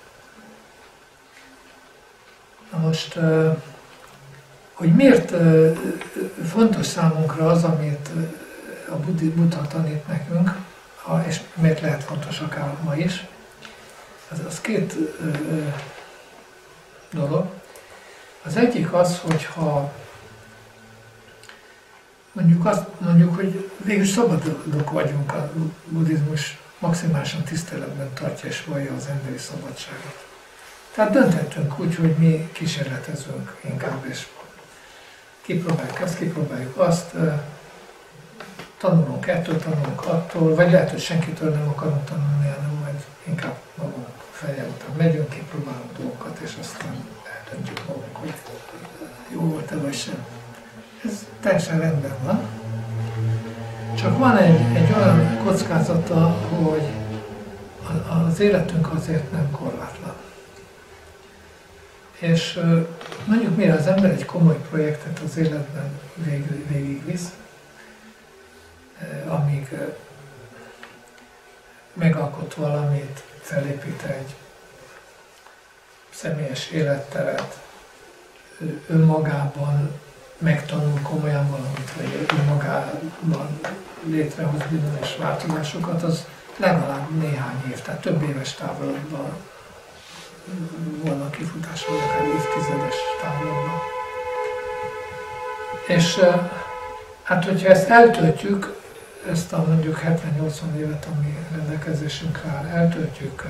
[2.73, 3.18] Na most,
[4.73, 5.35] hogy miért
[6.49, 8.11] fontos számunkra az, amit
[8.88, 8.97] a
[9.35, 10.57] Buddha tanít nekünk,
[11.29, 13.27] és miért lehet fontos akár ma is,
[14.33, 14.95] az, az két
[17.11, 17.47] dolog.
[18.42, 19.92] Az egyik az, hogyha
[22.33, 25.53] mondjuk azt mondjuk, hogy végül szabadok vagyunk, a
[25.88, 30.27] buddhizmus maximálisan tiszteletben tartja és vallja az emberi szabadságot.
[30.95, 34.27] Tehát dönthettünk úgy, hogy mi kísérletezünk inkább, és
[35.40, 37.12] kipróbáljuk ezt, kipróbáljuk azt,
[38.83, 44.07] tanulunk ettől, tanulunk attól, vagy lehet, hogy senkitől nem akarunk tanulni, hanem majd inkább magunk
[44.31, 46.95] feje után megyünk, kipróbálunk dolgokat, és aztán
[47.37, 48.33] eldöntjük magunk, hogy
[49.33, 50.25] jó volt-e vagy sem.
[51.05, 52.40] Ez teljesen rendben van.
[53.95, 56.87] Csak van egy, egy olyan kockázata, hogy
[58.29, 60.14] az életünk azért nem korlátlan.
[62.18, 62.61] És
[63.25, 67.33] mondjuk mire az ember egy komoly projektet az életben végig, végigvisz,
[69.27, 69.69] amíg
[71.93, 74.35] megalkot valamit, felépít egy
[76.11, 77.61] személyes életteret,
[78.88, 80.01] önmagában
[80.38, 83.61] megtanul komolyan valamit, vagy önmagában
[84.05, 89.37] létrehoz bizonyos változásokat, az legalább néhány év, tehát több éves távolodban
[91.03, 93.81] volna kifutás, vagy akár évtizedes távlatban.
[95.87, 96.19] És
[97.23, 98.82] hát, hogyha ezt eltöltjük,
[99.31, 103.45] ezt a mondjuk 70-80 évet, ami rendelkezésünkre áll, eltöltjük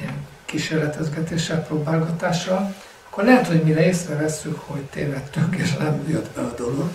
[0.00, 2.74] ilyen kísérletezgetéssel, próbálgatással,
[3.10, 6.90] akkor lehet, hogy mire észrevesszük, hogy tévedtünk, és nem jött be a dolog,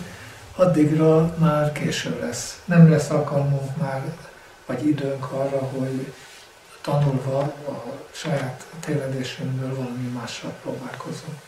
[0.56, 2.60] addigra már késő lesz.
[2.64, 4.02] Nem lesz alkalmunk már,
[4.66, 6.12] vagy időnk arra, hogy
[6.80, 11.38] tanulva a saját tévedésünkből valami mással próbálkozunk.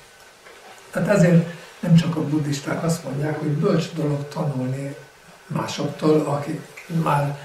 [0.90, 1.46] Tehát ezért
[1.80, 4.96] nem csak a buddhisták azt mondják, hogy bölcs dolog tanulni
[5.46, 6.60] másoktól, akik
[7.02, 7.38] már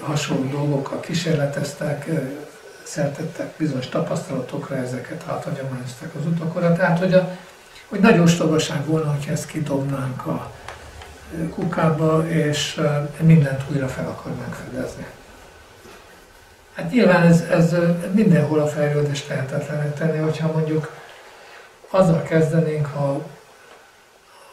[0.00, 2.10] hasonló dolgokkal kísérleteztek,
[2.82, 6.72] szertettek bizonyos tapasztalatokra, ezeket áthagyományozták az utakora.
[6.72, 7.36] Tehát, hogy, a,
[7.88, 10.50] hogy nagy ostobaság volna, hogyha ezt kidobnánk a
[11.54, 12.80] kukába, és
[13.20, 15.06] mindent újra fel akarnánk fedezni.
[16.74, 17.74] Hát nyilván ez, ez
[18.12, 20.92] mindenhol a fejlődést lehetetlené tenni, hogyha mondjuk
[21.90, 23.22] azzal kezdenénk, ha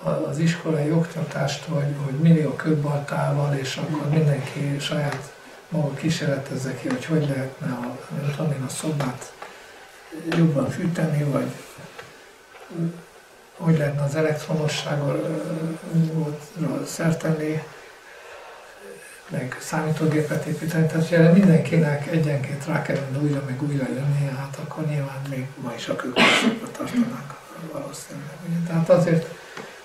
[0.04, 5.34] az iskolai oktatást, hogy, hogy millió köbbaltával, és akkor mindenki saját
[5.70, 7.98] maga kísérletezze ki, hogy hogy lehetne a,
[8.36, 9.34] tudom én, a szobát
[10.38, 11.52] jobban fűteni, vagy
[13.58, 15.20] hogy lehetne az elektromosságra
[16.86, 17.64] szertenni,
[19.30, 24.86] meg számítógépet építeni, tehát erre mindenkinek egyenként rá kellene újra meg újra jönni, hát akkor
[24.86, 27.40] nyilván még ma is a kőkorszakba tartanak
[27.72, 28.36] valószínűleg.
[28.48, 28.68] Ugye?
[28.68, 29.39] Tehát azért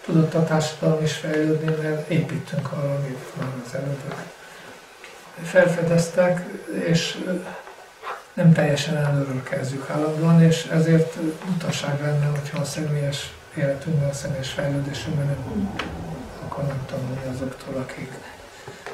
[0.05, 4.14] tudott a társadalom is fejlődni, mert építünk arra, amit már az elődök
[5.43, 6.47] felfedeztek,
[6.87, 7.19] és
[8.33, 11.17] nem teljesen előről kezdjük állandóan, és ezért
[11.55, 15.79] utasság lenne, hogyha a személyes életünkben, a személyes fejlődésünkben nem
[16.45, 18.12] akarnak tanulni azoktól, akik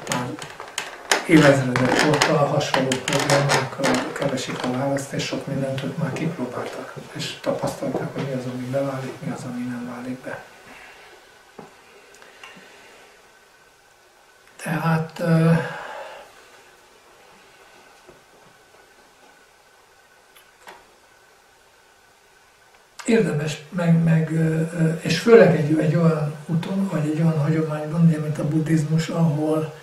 [0.09, 0.27] már
[1.27, 8.13] évezredek óta hasonló problémákkal keresik a választ, és sok mindent ők már kipróbáltak, és tapasztalták,
[8.13, 10.43] hogy mi az, ami beválik, mi az, ami nem válik be.
[14.63, 15.23] Tehát
[23.05, 24.31] érdemes meg, meg,
[25.01, 29.73] és főleg egy, egy olyan úton, vagy egy olyan hagyományban, mint a buddhizmus, ahol,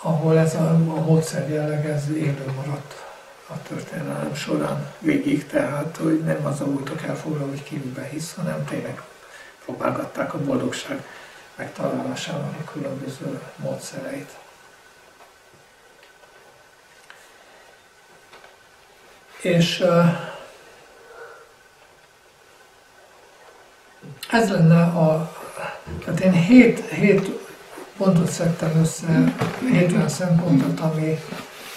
[0.00, 3.04] ahol ez a, a módszer jelleg ez élő maradt
[3.46, 8.64] a történelem során végig, tehát hogy nem az a voltak elfoglalva, hogy kívülbe hisz, hanem
[8.64, 9.02] tényleg
[9.64, 11.02] próbálgatták a boldogság
[11.60, 14.30] megtalálásának a különböző módszereit.
[19.40, 19.84] És
[24.30, 25.36] ez lenne a,
[26.04, 27.30] tehát én hét, hét
[27.96, 29.34] pontot szedtem össze,
[29.70, 31.18] hét olyan szempontot, ami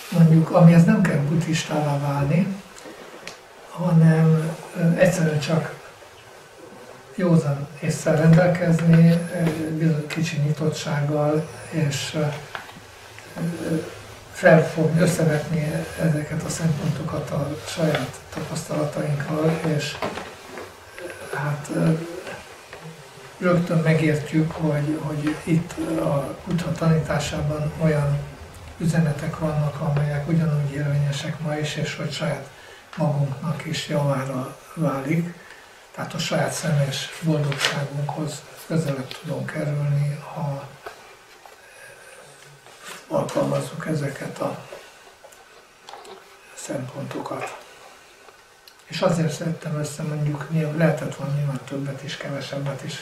[0.09, 2.47] mondjuk, amihez nem kell buddhistává válni,
[3.69, 4.57] hanem
[4.97, 5.82] egyszerűen csak
[7.15, 9.27] józan észre rendelkezni,
[9.77, 12.17] bizony kicsi nyitottsággal, és
[14.31, 19.97] felfogni, összevetni ezeket a szempontokat a saját tapasztalatainkkal, és
[21.33, 21.69] hát
[23.37, 28.17] rögtön megértjük, hogy, hogy itt a Buddha tanításában olyan
[28.77, 32.49] üzenetek vannak, amelyek ugyanúgy érvényesek ma is, és hogy saját
[32.97, 35.33] magunknak is javára válik.
[35.95, 40.67] Tehát a saját személyes boldogságunkhoz közelebb tudunk kerülni, ha
[43.07, 44.57] alkalmazzuk ezeket a
[46.53, 47.57] szempontokat.
[48.85, 52.95] És azért szerettem össze mondjuk, lehetett volna nyilván többet is, kevesebbet is,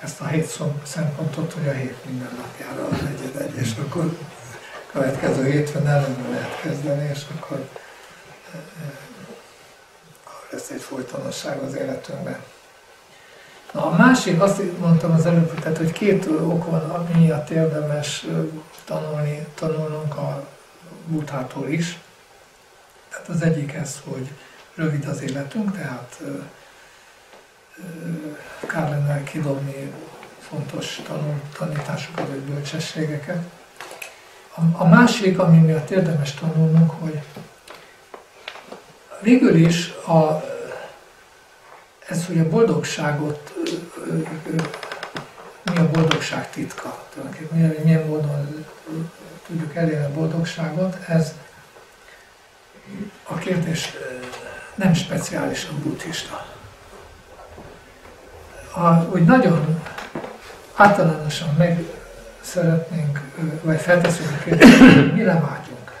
[0.00, 4.18] ezt a hét szempontot, hogy a hét minden napjára a negyed egy, és akkor
[4.92, 7.68] következő hétben előre lehet kezdeni, és akkor
[10.54, 12.42] lesz egy folytonosság az életünkben.
[13.72, 18.26] Na, a másik, azt mondtam az előbb, tehát, hogy két ok van, ami miatt érdemes
[18.84, 20.46] tanulni, tanulnunk a
[21.06, 21.98] butától is.
[23.08, 24.30] Tehát az egyik ez, hogy
[24.74, 26.20] rövid az életünk, tehát
[28.66, 29.92] kár lenne kidobni
[30.38, 33.42] fontos tanul, tanításokat vagy bölcsességeket.
[34.54, 37.22] A, a másik, ami miatt érdemes tanulnunk, hogy
[39.24, 40.44] végül is a,
[42.08, 43.54] ez, hogy a boldogságot,
[45.62, 48.66] mi a boldogság titka, tulajdonképpen milyen módon
[49.46, 51.32] tudjuk elérni a boldogságot, ez
[53.22, 53.92] a kérdés
[54.74, 56.46] nem speciálisan buddhista.
[58.70, 59.82] Ha úgy nagyon
[60.74, 61.84] általánosan meg
[62.40, 63.20] szeretnénk,
[63.62, 64.78] vagy felteszünk a kérdést,
[65.12, 65.92] mire vágyunk,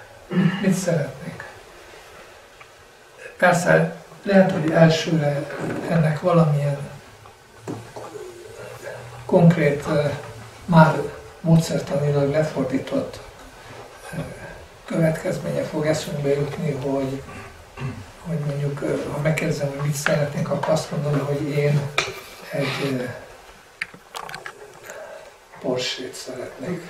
[0.62, 1.33] mit szeretnénk.
[3.36, 5.42] Persze lehet, hogy elsőre
[5.88, 6.78] ennek valamilyen
[9.24, 9.84] konkrét,
[10.64, 11.02] már
[11.40, 13.20] módszertanilag lefordított
[14.84, 17.22] következménye fog eszünkbe jutni, hogy
[18.26, 18.78] hogy mondjuk,
[19.12, 21.80] ha megkérdezem, hogy mit szeretnék, akkor azt mondom, hogy én
[22.50, 23.08] egy
[25.60, 26.82] Porsét szeretnék.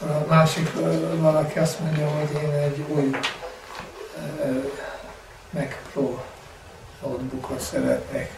[0.00, 0.70] A másik
[1.16, 3.10] valaki azt mondja, hogy én egy új
[5.50, 6.22] Mac Pro
[7.02, 8.30] notebookot szeretnék.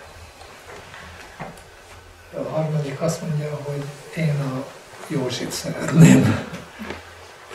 [2.35, 3.85] A harmadik azt mondja, hogy
[4.17, 4.67] én a
[5.07, 6.49] Józsit szeretném.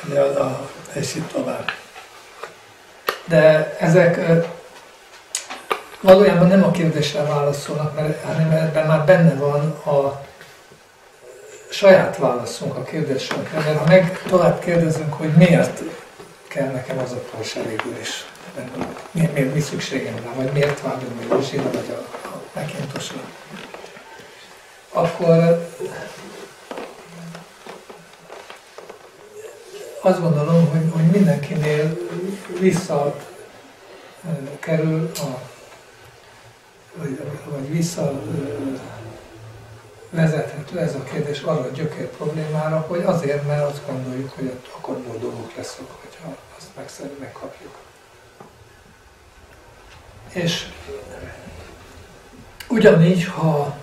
[0.10, 1.72] De a, a, és itt tovább
[3.32, 4.20] de ezek
[6.02, 10.22] valójában nem a kérdésre válaszolnak, mert, hanem ebben már benne van a
[11.70, 15.82] saját válaszunk a kérdésünkre, mert ha meg tovább kérdezünk, hogy miért
[16.54, 18.26] kell nekem az a Porsche végül is,
[19.12, 23.22] mi, mi, mi szükségem rá, vagy miért vágyom a Józsira, vagy a, a Mekintosra,
[24.90, 25.68] akkor
[30.02, 31.98] azt gondolom, hogy, hogy mindenkinél
[32.60, 33.16] vissza
[34.60, 35.42] kerül a,
[36.96, 38.22] vagy, vagy vissza
[40.10, 44.98] vezethető ez a kérdés arra a gyökér problémára, hogy azért, mert azt gondoljuk, hogy akkor
[44.98, 45.90] boldogok leszünk,
[46.24, 47.78] hogyha azt megszerű, megkapjuk.
[50.28, 50.66] És
[52.68, 53.78] ugyanígy, ha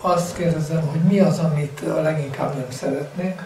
[0.00, 3.40] azt kérdezem, hogy mi az, amit a leginkább nem szeretnék,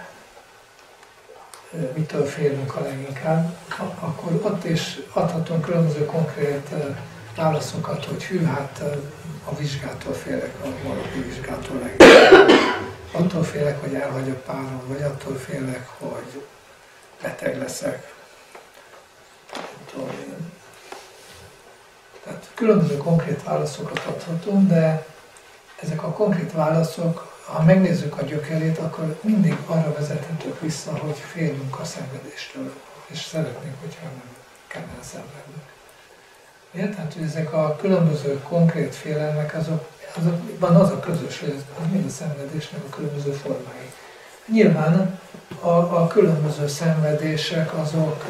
[1.94, 3.56] mitől félünk a leginkább,
[4.00, 6.68] akkor ott is adhatunk különböző konkrét
[7.36, 8.82] válaszokat, hogy hű, hát
[9.44, 12.50] a vizsgától félek, a valapi vizsgától leginkább.
[13.12, 16.44] Attól félek, hogy elhagyok párom, vagy attól félek, hogy
[17.22, 18.14] beteg leszek.
[22.24, 25.06] Tehát különböző konkrét válaszokat adhatunk, de
[25.82, 31.78] ezek a konkrét válaszok ha megnézzük a gyökerét, akkor mindig arra vezethetők vissza, hogy félünk
[31.78, 32.72] a szenvedéstől,
[33.06, 35.62] és szeretnénk, hogyha nem kellene szenvedni.
[36.70, 36.94] Miért?
[36.94, 42.06] Tehát, hogy ezek a különböző konkrét félelmek, azok, azokban az a közös, hogy ez, mind
[42.06, 43.92] a szenvedésnek a különböző formái.
[44.52, 45.20] Nyilván
[45.60, 48.24] a, a különböző szenvedések azok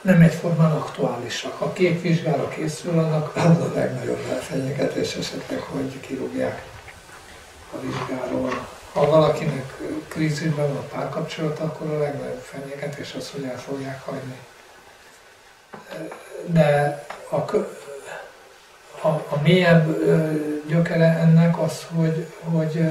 [0.00, 1.58] nem egyformán aktuálisak.
[1.58, 6.62] Ha két vizsgára készül, annak az a legnagyobb elfenyegetés esetleg, hogy kirúgják
[7.72, 8.66] a vizsgáról.
[8.92, 9.76] Ha valakinek
[10.08, 14.38] krízisben van a párkapcsolata, akkor a legnagyobb fenyegetés az, hogy el fogják hagyni.
[16.46, 17.36] De a,
[19.02, 19.86] a, a mélyebb
[20.66, 22.88] gyökere ennek az, hogy, hogy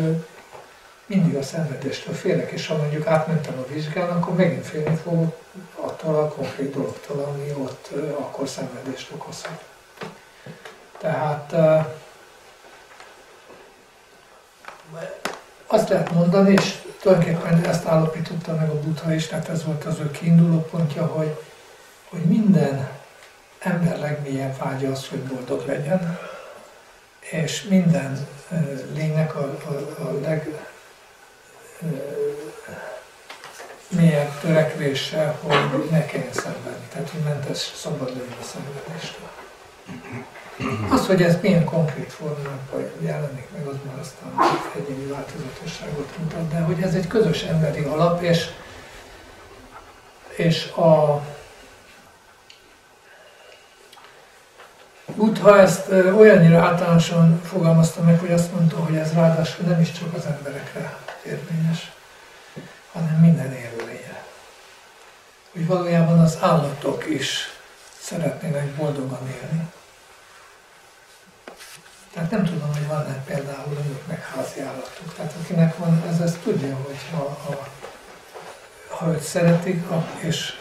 [1.06, 5.38] mindig a szenvedéstől félek, és ha mondjuk átmentem a vizsgán, akkor megint félni fogok
[5.76, 7.90] attól a konkrét dologtól, ami ott
[8.20, 9.64] akkor szenvedést okozhat.
[10.98, 11.56] Tehát
[15.68, 20.00] azt lehet mondani, és tulajdonképpen ezt állapította meg a Buddha is, tehát ez volt az
[20.00, 21.38] ő kiinduló pontja, hogy,
[22.10, 22.97] hogy minden
[23.68, 26.20] ember legmélyebb vágya az, hogy boldog legyen,
[27.20, 28.28] és minden
[28.94, 30.50] lénynek a, a, a leg
[33.88, 39.30] mélyebb törekvése, hogy ne kelljen szenvedni, tehát hogy mentes szabad legyen a szenvedéstől.
[40.90, 44.34] Az, hogy ez milyen konkrét formában jelenik meg, az már aztán
[44.76, 48.50] egyéni változatosságot mutat, de hogy ez egy közös emberi alap, és,
[50.36, 51.22] és a
[55.16, 60.14] Buddha ezt olyannyira általánosan fogalmazta meg, hogy azt mondta, hogy ez ráadásul nem is csak
[60.14, 61.92] az emberekre érvényes,
[62.92, 64.24] hanem minden élőlényre.
[65.52, 67.40] Hogy valójában az állatok is
[68.00, 69.68] szeretnének boldogan élni.
[72.14, 75.14] Tehát nem tudom, hogy van-e például önöknek házi állatok.
[75.16, 77.68] Tehát akinek van, ez ezt tudja, hogy ha, ha,
[78.96, 79.84] ha őt szeretik,
[80.20, 80.54] és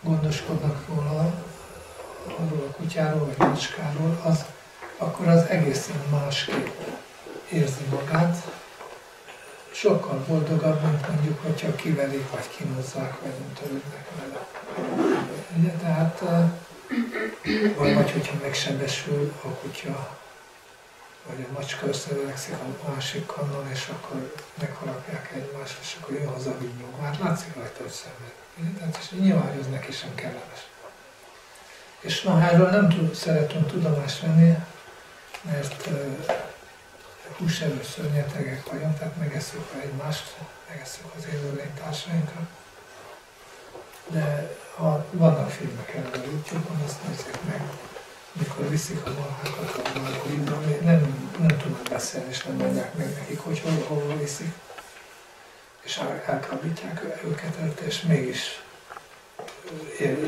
[0.00, 1.32] gondoskodnak róla,
[2.26, 4.44] arról a kutyáról vagy macskáról, az,
[4.96, 6.68] akkor az egészen másképp
[7.50, 8.36] érzi magát,
[9.72, 14.46] sokkal boldogabb, mint mondjuk, hogyha kivelik, vagy kínozzák, vagy nem törődnek vele.
[15.56, 16.22] Ugye, tehát,
[17.76, 20.18] vagy, vagy hogyha megsebesül a kutya,
[21.26, 26.58] vagy a macska összeverekszik a másik kannal, és akkor megharapják egymást, és akkor jön haza
[26.58, 27.00] vinyog.
[27.00, 28.32] Már látszik rajta, hogy szenved.
[28.78, 30.70] Tehát és nyilván ez neki sem kellemes.
[32.02, 34.56] És ma erről nem tud, szeretünk tudomást venni,
[35.42, 36.34] mert uh,
[37.38, 40.36] húsevő szörnyetegek vagyunk, tehát megesszük egymást,
[40.68, 42.46] megesszük az élőlénytársainkat.
[44.06, 47.62] De ha vannak filmek erről a YouTube-on, azt nézzük meg,
[48.32, 49.98] mikor viszik a marhákat a
[50.84, 54.52] nem, nem tudnak beszélni, és nem mondják meg nekik, hogy hol, hol viszik.
[55.80, 58.61] És el, elkábítják őket, és mégis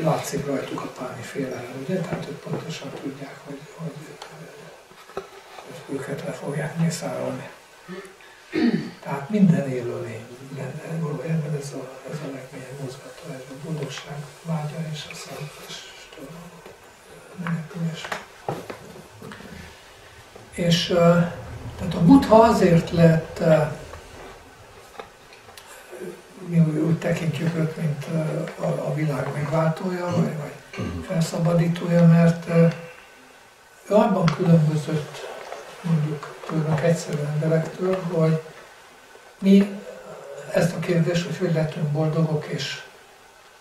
[0.03, 1.99] látszik rajtuk a páni félelem, ugye?
[1.99, 3.91] Tehát ők pontosan tudják, hogy, hogy,
[5.85, 7.49] hogy őket le fogják mészárolni.
[9.03, 10.25] Tehát minden élőlény,
[10.99, 16.29] valójában ez a, ez a legmélyebb mozgató, ez a boldogság vágya és a szentestől
[17.43, 18.07] menekülés.
[20.51, 20.85] És
[21.77, 23.43] tehát a Buddha azért lett
[26.47, 28.05] mi úgy tekintjük őt, mint
[28.59, 30.53] a, a világ megváltója, vagy, vagy
[31.07, 32.47] felszabadítója, mert
[33.89, 35.27] ő abban különbözött
[35.81, 38.41] mondjuk tőlünk egyszerű emberektől, hogy
[39.39, 39.79] mi
[40.53, 42.83] ezt a kérdést, hogy hogy lehetünk boldogok, és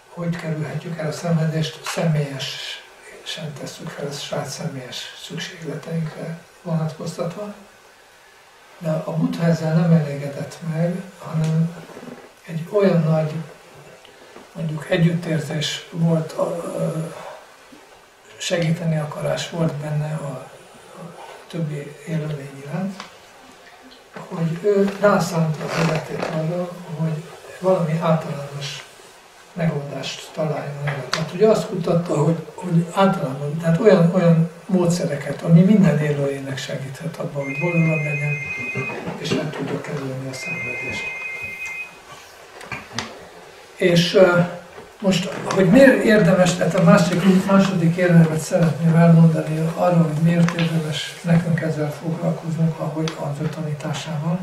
[0.09, 7.55] hogy kerülhetjük el a szenvedést, személyesen tesszük fel, ezt saját személyes szükségleteinkre vonatkoztatva.
[8.78, 11.76] De a Buddha ezzel nem elégedett meg, hanem
[12.47, 13.32] egy olyan nagy,
[14.53, 16.74] mondjuk együttérzés volt, a,
[18.36, 20.49] segíteni akarás volt benne a,
[20.99, 21.14] a
[21.49, 23.03] többi élőlény iránt,
[24.28, 26.68] hogy ő rászánta az életét arra,
[26.99, 27.22] hogy
[27.61, 28.86] valami általános
[29.53, 31.07] megoldást találjon erre.
[31.11, 37.16] Tehát ugye azt kutatta, hogy, hogy általában, tehát olyan, olyan módszereket, ami minden élőjének segíthet
[37.16, 38.32] abban, hogy boldogabb legyen,
[39.18, 41.24] és meg tudja kerülni a szenvedést.
[43.77, 44.18] És
[45.01, 51.14] most, hogy miért érdemes, tehát a másik, második érdemet szeretném elmondani arról, hogy miért érdemes
[51.22, 54.39] nekünk ezzel foglalkoznunk, ahogy az ő tanításával.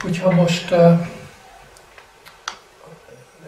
[0.00, 1.00] Hogyha most uh,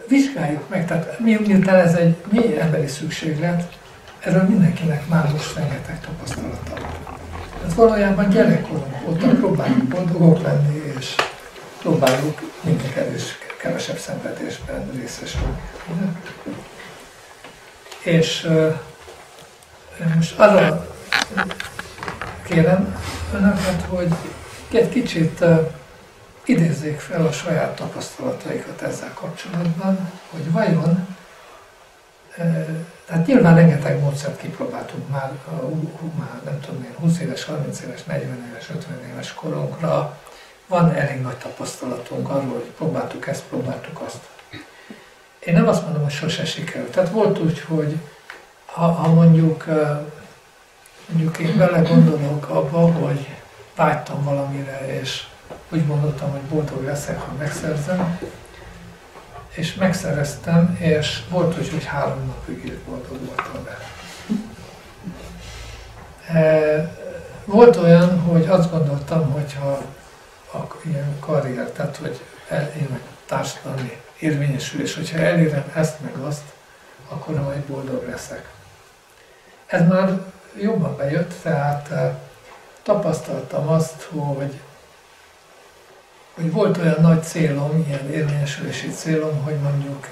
[0.07, 3.77] vizsgáljuk meg, tehát miután ez egy mély emberi szükséglet,
[4.19, 7.17] erről mindenkinek már most rengeteg tapasztalata van.
[7.59, 11.15] Tehát valójában gyerekkorunk óta próbáljuk boldogok lenni, és
[11.81, 15.61] próbáljuk mindig erős kevesebb szenvedésben részesülni.
[18.03, 18.47] És
[20.15, 20.87] most arra
[22.43, 22.95] kérem
[23.33, 24.13] önöket, hogy
[24.71, 25.43] egy kicsit
[26.45, 31.07] idézzék fel a saját tapasztalataikat ezzel kapcsolatban, hogy vajon,
[33.05, 38.03] tehát nyilván rengeteg módszert kipróbáltunk már, uh, már nem tudom én, 20 éves, 30 éves,
[38.03, 40.17] 40 éves, 50 éves korunkra,
[40.69, 44.19] van elég nagy tapasztalatunk arról, hogy próbáltuk ezt, próbáltuk azt.
[45.39, 46.91] Én nem azt mondom, hogy sose sikerült.
[46.91, 47.97] Tehát volt úgy, hogy
[48.65, 49.65] ha, ha mondjuk,
[51.07, 53.27] mondjuk én bele gondolok abba, hogy
[53.75, 55.27] vágytam valamire, és
[55.69, 58.19] úgy gondoltam, hogy boldog leszek, ha megszerzem,
[59.49, 63.87] és megszereztem, és volt úgy, hogy három napig boldog voltam vele.
[67.45, 69.81] Volt olyan, hogy azt gondoltam, hogy ha
[70.53, 76.43] a ilyen karrier, tehát hogy elérnek társadalmi érvényesülés, hogyha elérem ezt meg azt,
[77.07, 78.49] akkor majd boldog leszek.
[79.65, 80.21] ez már
[80.59, 81.89] jobban bejött, tehát
[82.83, 84.59] tapasztaltam azt, hogy,
[86.33, 90.07] hogy volt olyan nagy célom, ilyen érvényesülési célom, hogy mondjuk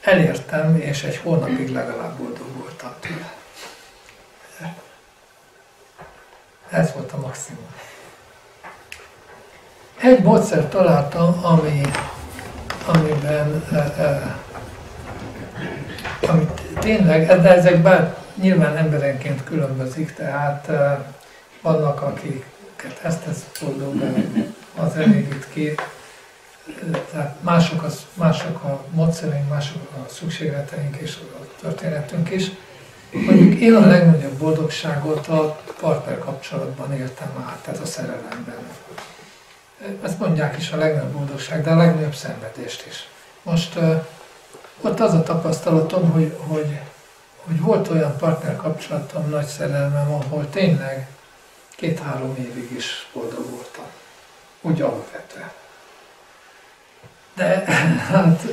[0.00, 3.32] elértem, és egy hónapig legalább boldog voltam tőle.
[6.70, 7.74] Ez volt a maximum.
[10.02, 11.80] Egy módszert találtam, ami,
[12.86, 14.36] amiben, e, e,
[16.28, 21.04] amit tényleg, de ezek bár nyilván emberenként különbözik, tehát e,
[21.62, 24.02] vannak, akiket ezt tesz boldog,
[24.76, 25.74] az elégít ki,
[27.10, 32.50] tehát mások, az, mások a módszereink, mások a szükségleteink és a történetünk is.
[33.10, 38.56] Mondjuk én a legnagyobb boldogságot a partner kapcsolatban éltem át, tehát a szerelemben.
[40.02, 43.08] Ezt mondják is a legnagyobb boldogság, de a legnagyobb szenvedést is.
[43.42, 43.78] Most
[44.80, 46.78] ott az a tapasztalatom, hogy, hogy,
[47.46, 51.08] hogy volt olyan partner kapcsolatom, nagy szerelmem, ahol tényleg
[51.76, 53.84] két-három évig is boldog voltam.
[54.60, 55.50] Úgy alapvetően.
[57.34, 57.64] De
[58.10, 58.46] hát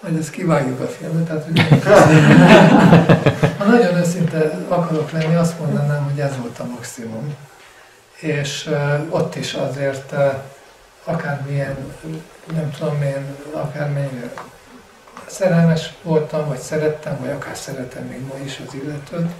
[0.00, 1.60] majd ezt kivágjuk a filmet, tehát hogy
[3.58, 7.36] ha nagyon őszinte akarok lenni, azt mondanám, hogy ez volt a maximum.
[8.22, 8.70] És
[9.08, 10.14] ott is azért
[11.04, 11.76] akármilyen,
[12.52, 14.32] nem tudom én, akármennyire
[15.26, 19.30] szerelmes voltam, vagy szerettem, vagy akár szeretem még ma is az illetőt,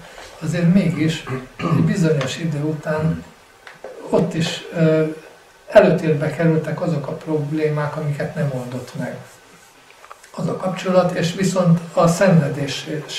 [0.41, 1.25] azért mégis
[1.57, 3.25] egy bizonyos idő után
[4.11, 4.63] ott is
[5.69, 9.17] előtérbe kerültek azok a problémák, amiket nem oldott meg
[10.37, 13.13] az a kapcsolat, és viszont a szenvedések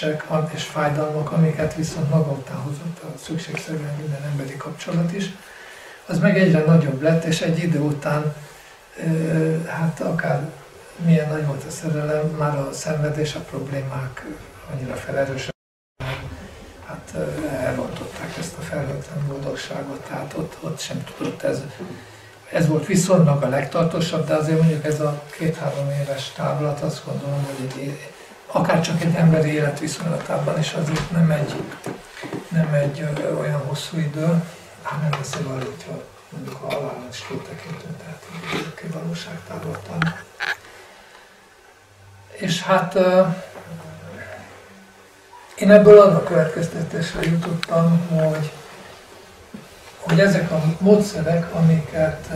[0.53, 5.29] és fájdalmak, amiket viszont maga után hozott a szükségszerűen minden emberi kapcsolat is,
[6.05, 8.33] az meg egyre nagyobb lett, és egy idő után,
[9.67, 10.49] hát akár
[11.05, 14.25] milyen nagy volt a szerelem, már a szenvedés, a problémák
[14.73, 15.53] annyira felerősödtek,
[16.85, 17.13] hát
[17.59, 21.61] elrontották ezt a felhőtlen boldogságot, tehát ott, ott sem tudott ez.
[22.51, 27.45] Ez volt viszonylag a legtartósabb, de azért mondjuk ez a két-három éves távlat, azt gondolom,
[27.45, 28.11] hogy egy,
[28.47, 31.53] akár csak egy emberi élet viszonylatában is azért nem egy,
[32.49, 33.07] nem egy
[33.39, 34.43] olyan hosszú idő,
[35.17, 38.23] beszél arról, hogyha mondjuk a halálon is kitekintünk, tehát
[38.83, 40.15] egy valóságtávlatán.
[42.31, 42.97] És hát
[45.55, 48.51] én ebből arra következtetésre jutottam, hogy
[50.07, 52.29] hogy ezek a módszerek, amiket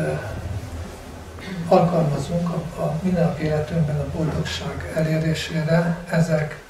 [1.68, 6.62] alkalmazunk a, a mindennapi életünkben a boldogság elérésére, ezek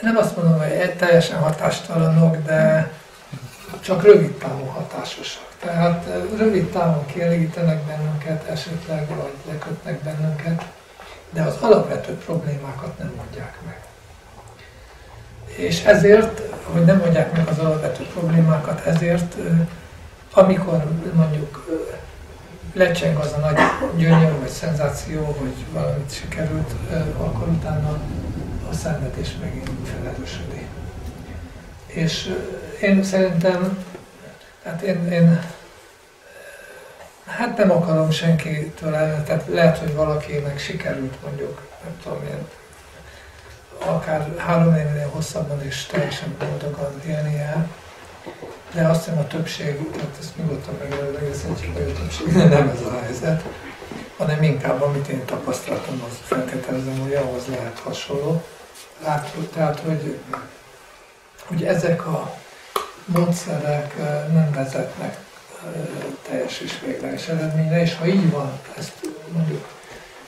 [0.00, 2.90] nem azt mondom, hogy teljesen hatástalanok, de
[3.80, 5.46] csak rövid távon hatásosak.
[5.60, 6.06] Tehát
[6.36, 10.64] rövid távon kielégítenek bennünket, esetleg, vagy lekötnek bennünket,
[11.30, 13.80] de az alapvető problémákat nem mondják meg.
[15.46, 16.40] És ezért,
[16.72, 19.34] hogy nem mondják meg az alapvető problémákat, ezért
[20.32, 21.66] amikor mondjuk
[22.72, 23.58] lecseng az a nagy
[23.96, 26.74] gyönyör, vagy szenzáció, hogy valamit sikerült,
[27.18, 27.98] akkor utána
[28.70, 30.66] a szenvedés megint felerősödik.
[31.86, 32.34] És
[32.80, 33.84] én szerintem,
[34.64, 35.40] hát én, én
[37.26, 42.46] hát nem akarom senkitől el, tehát lehet, hogy valakinek sikerült mondjuk, nem tudom én,
[43.78, 47.70] akár három évnél hosszabban is teljesen boldogan élni el.
[48.72, 53.00] De azt hiszem a többség, tehát ezt nyugodtan megelőlegezhetjük, hogy a többség nem ez a
[53.02, 53.44] helyzet,
[54.16, 58.42] hanem inkább amit én tapasztaltam, az feltételezem, hogy ahhoz lehet hasonló.
[59.04, 60.18] Látjuk, tehát, hogy,
[61.46, 62.34] hogy ezek a
[63.08, 63.96] módszerek
[64.32, 65.18] nem vezetnek
[66.28, 68.92] teljes és végleges eredményre, és ha így van, ezt
[69.32, 69.64] mondjuk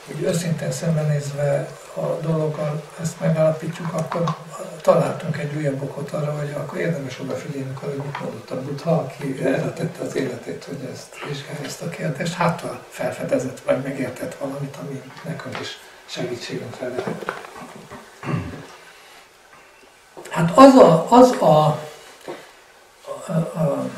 [0.05, 4.35] hogy őszintén szembenézve a dologgal ezt megállapítjuk, akkor
[4.81, 9.41] találtunk egy újabb okot arra, hogy akkor érdemes odafigyelni, hogy mit mondott a Buddha, aki
[9.43, 12.33] erre tette az életét, hogy ezt vizsgálja ezt a kérdést.
[12.33, 17.33] Hát felfedezett, vagy megértett valamit, ami nekünk is segítségünkre lehet.
[20.29, 21.79] Hát az a, az a,
[23.27, 23.89] a,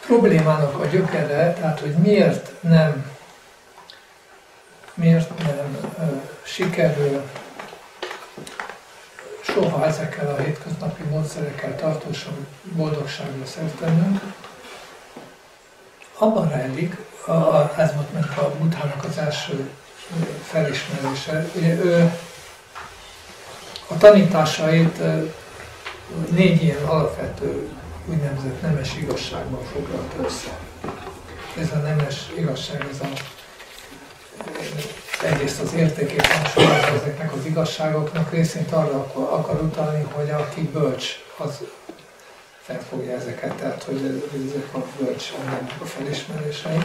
[0.00, 3.16] problémának a gyökere, tehát hogy miért nem
[4.94, 5.76] miért nem
[6.42, 7.22] sikerül
[9.40, 14.20] soha ezekkel a hétköznapi módszerekkel tartósan boldogságra szertennünk,
[16.18, 16.96] abban rejlik,
[17.26, 19.70] a, ez volt meg a Buddhának az első
[20.42, 21.46] felismerése.
[21.54, 22.12] Ugye ő
[23.88, 24.98] a tanításait
[26.30, 27.68] négy ilyen alapvető
[28.06, 30.58] úgynevezett nemes igazságban foglalta össze.
[31.58, 33.06] Ez a nemes igazság, ez a
[35.24, 41.06] egyrészt az értékét hangsúlyozza ezeknek az igazságoknak, részint arra akar utalni, hogy aki bölcs,
[41.36, 41.58] az
[42.62, 45.32] felfogja ezeket, tehát hogy ezek a bölcs
[45.82, 46.78] a felismerései.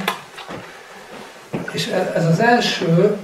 [1.72, 3.18] És e, ez az első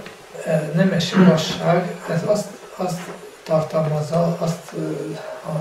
[0.46, 3.00] e, nemes igazság, ez azt, azt
[3.44, 4.74] tartalmazza, azt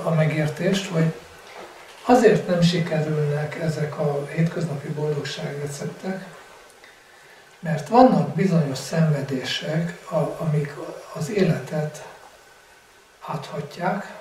[0.04, 1.12] a, megértést, hogy
[2.04, 6.24] azért nem sikerülnek ezek a hétköznapi boldogság receptek,
[7.60, 9.98] mert vannak bizonyos szenvedések,
[10.38, 10.74] amik
[11.12, 12.04] az életet
[13.26, 14.16] áthatják,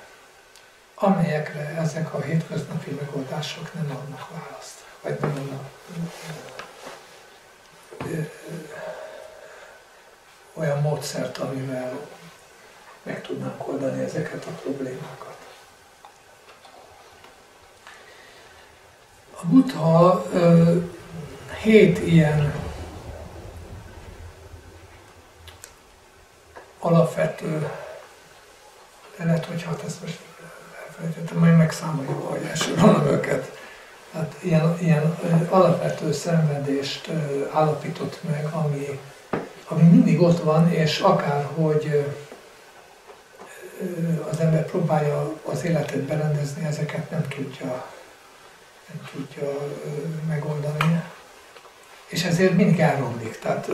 [0.96, 5.70] amelyekre ezek a hétköznapi megoldások nem adnak választ, vagy nem adnak
[10.54, 12.00] olyan módszert, amivel
[13.08, 15.36] meg tudnánk oldani ezeket a problémákat.
[19.42, 20.26] A Buddha
[21.62, 22.54] hét ilyen
[26.80, 27.70] alapvető
[29.18, 30.20] lehet, hogy hát ezt most
[30.86, 33.58] elfelejtettem, majd megszámoljuk, hogy elsorolom őket.
[34.14, 35.18] Hát ilyen, ilyen
[35.50, 37.12] alapvető szenvedést
[37.54, 39.00] állapított meg, ami,
[39.68, 42.06] ami mindig ott van, és akárhogy
[44.32, 47.86] az ember próbálja az életet berendezni, ezeket nem tudja,
[48.88, 49.52] nem tudja
[50.28, 51.04] megoldani.
[52.08, 53.40] És ezért mindig elromlik.
[53.40, 53.70] Tehát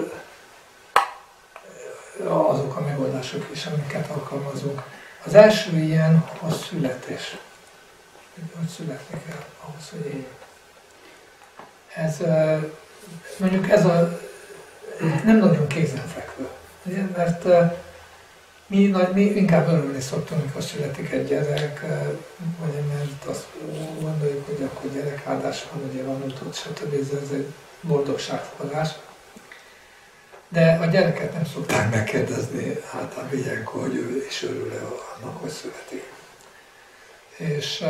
[2.27, 4.81] azok a megoldások is, amiket alkalmazunk.
[5.25, 7.37] Az első ilyen a születés.
[8.57, 10.27] Hogy születni kell ahhoz, hogy élj.
[11.95, 12.17] Ez,
[13.37, 14.19] mondjuk ez a
[15.23, 16.47] nem nagyon kézenfekvő.
[17.15, 17.43] Mert
[18.67, 21.85] mi, nagy, mi inkább örülni szoktunk, amikor születik egy gyerek,
[22.59, 23.45] vagy mert azt
[23.99, 26.93] gondoljuk, hogy akkor gyerekáldás van, ugye van utód, stb.
[26.93, 28.89] Ez egy boldogságforrás.
[30.49, 34.81] De a gyereket nem szokták megkérdezni általában ilyenkor, hogy ő is örül-e
[35.17, 36.11] annak, hogy születik.
[37.37, 37.83] És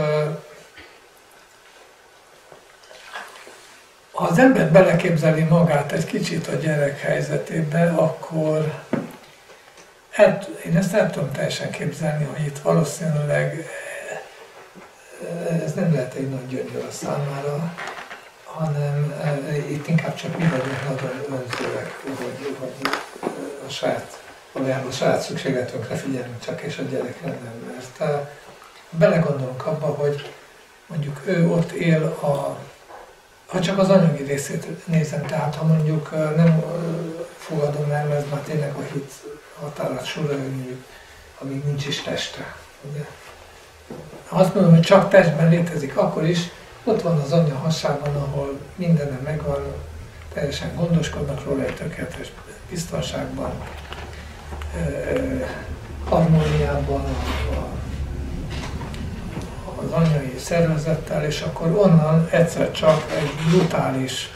[4.12, 8.74] ha az ember beleképzeli magát egy kicsit a gyerek helyzetébe, akkor
[10.14, 13.68] hát, én ezt el tudom teljesen képzelni, hogy itt valószínűleg
[15.64, 17.74] ez nem lehet egy nagy gyöngyör a számára,
[18.44, 22.92] hanem uh, itt inkább csak mi vagyunk nagyon önzőek, hogy, hogy
[23.68, 27.74] a saját, valójában a saját szükségletünkre figyelünk csak, és a gyerekre nem.
[27.74, 28.28] Mert
[28.90, 30.34] belegondolunk abba, hogy
[30.88, 32.58] mondjuk ő ott él a
[33.46, 36.64] ha csak az anyagi részét nézem, tehát ha mondjuk nem
[37.38, 39.12] fogadom el, mert már tényleg a hit
[39.64, 40.36] határát sorra
[41.42, 42.56] amíg nincs is teste.
[42.92, 43.06] Ugye?
[44.28, 46.40] Ha azt mondom, hogy csak testben létezik, akkor is
[46.84, 49.64] ott van az anya hasában, ahol mindenem megvan,
[50.34, 52.32] teljesen gondoskodnak róla egy tökéletes
[52.70, 53.52] biztonságban,
[56.10, 57.04] harmóniában
[59.76, 64.32] az anyai szervezettel, és akkor onnan egyszer csak egy brutális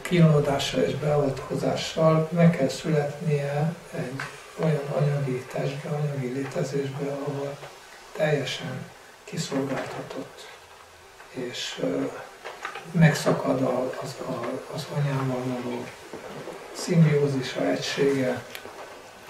[0.00, 4.20] kínlódással és beavatkozással meg kell születnie egy
[4.62, 7.56] olyan anyagi testbe, anyagi létezésbe, ahol
[8.16, 8.84] teljesen
[9.24, 10.48] kiszolgáltatott
[11.30, 11.84] és
[12.92, 13.62] megszakad
[14.02, 14.16] az,
[14.74, 15.84] az anyával való
[16.72, 18.42] szimbiózisa, egysége,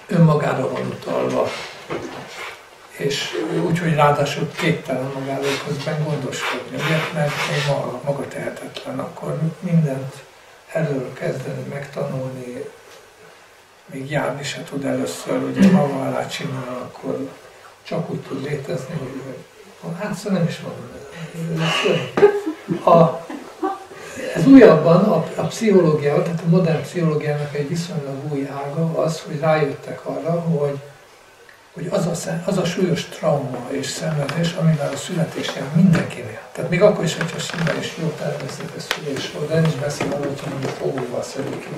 [0.06, 1.48] önmagára van utalva,
[2.96, 3.30] és
[3.66, 10.14] úgy, hogy ráadásul képtelen magáról közben gondoskodni, mert, mert még maga, maga tehetetlen, akkor mindent
[10.72, 12.64] elől kezdeni, megtanulni,
[13.86, 15.70] még járni se tud először, ugye?
[15.70, 17.28] Maga alá csinál, akkor
[17.82, 20.92] csak úgy tud létezni, hogy hát szóval nem is mondom,
[22.84, 23.26] a,
[24.34, 29.40] ez újabban a, a pszichológia, tehát a modern pszichológiának egy viszonylag új ága az, hogy
[29.40, 30.78] rájöttek arra, hogy,
[31.74, 36.40] hogy az, a, az a súlyos trauma és szenvedés, amivel a születés jár mindenkinél.
[36.52, 40.06] Tehát még akkor is, hogyha sima és jó természetes szülés volt, de nem is beszél
[40.12, 41.68] arról, hogy mondjuk fogóval szölik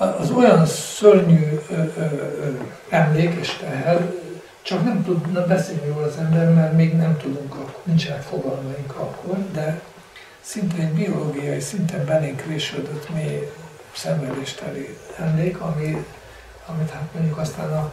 [0.00, 2.50] az olyan szörnyű ö, ö, ö,
[2.88, 4.12] emlék és teher,
[4.62, 9.80] csak nem tudna beszélni róla az ember, mert még nem tudunk, nincsenek fogalmaink akkor, de
[10.40, 13.52] szinte egy biológiai, szinte belénk vésődött mély
[13.94, 16.04] szenvedésteli emlék, ami,
[16.74, 17.90] amit hát mondjuk aztán a,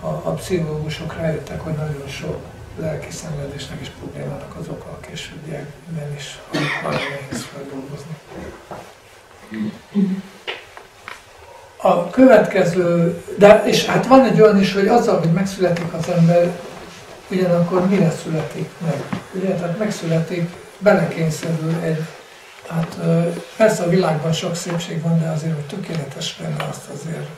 [0.00, 2.36] a, a pszichológusok rájöttek, hogy nagyon sok
[2.78, 6.38] lelki szenvedésnek és problémának az oka a későbbiekben is
[6.82, 8.16] nagyon nehéz feldolgozni.
[11.76, 16.60] A következő, de és hát van egy olyan is, hogy azzal, hogy megszületik az ember,
[17.30, 19.20] ugyanakkor mire születik meg?
[19.32, 22.06] Ugye, tehát megszületik, belekényszerül egy
[22.70, 22.98] Hát
[23.56, 27.28] persze a világban sok szépség van, de azért, hogy tökéletes lenne, azt azért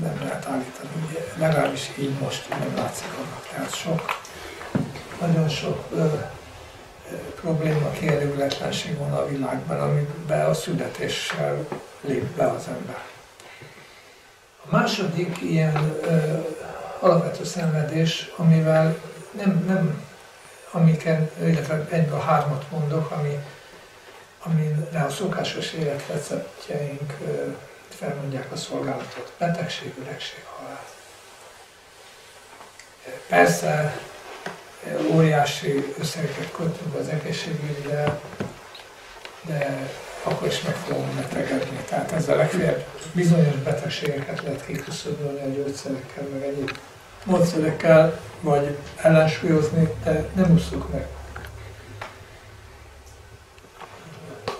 [0.00, 0.88] nem lehet állítani.
[1.08, 3.48] Ugye, legalábbis így most nem látszik annak.
[3.52, 4.20] Tehát sok,
[5.20, 11.66] nagyon sok ö, ö, probléma, kielégületlenség van a világban, amiben a születéssel
[12.00, 13.02] lép be az ember.
[14.64, 16.38] A második ilyen ö,
[17.00, 18.96] alapvető szenvedés, amivel
[19.30, 20.06] nem, nem
[20.70, 23.38] amiken, illetve egybe a hármat mondok, ami,
[24.42, 27.16] amire a szokásos életreceptjeink
[27.88, 29.32] felmondják a szolgálatot.
[29.38, 30.84] Betegség, üregség, halál.
[33.28, 34.00] Persze
[35.10, 38.20] óriási összegeket költünk az egészségügyre,
[39.46, 39.88] de
[40.22, 41.78] akkor is meg fogunk betegedni.
[41.88, 46.78] Tehát ezzel legfeljebb bizonyos betegségeket lehet kiküszöbölni a gyógyszerekkel, meg egyéb
[47.24, 51.06] módszerekkel, vagy ellensúlyozni, de nem úszuk meg.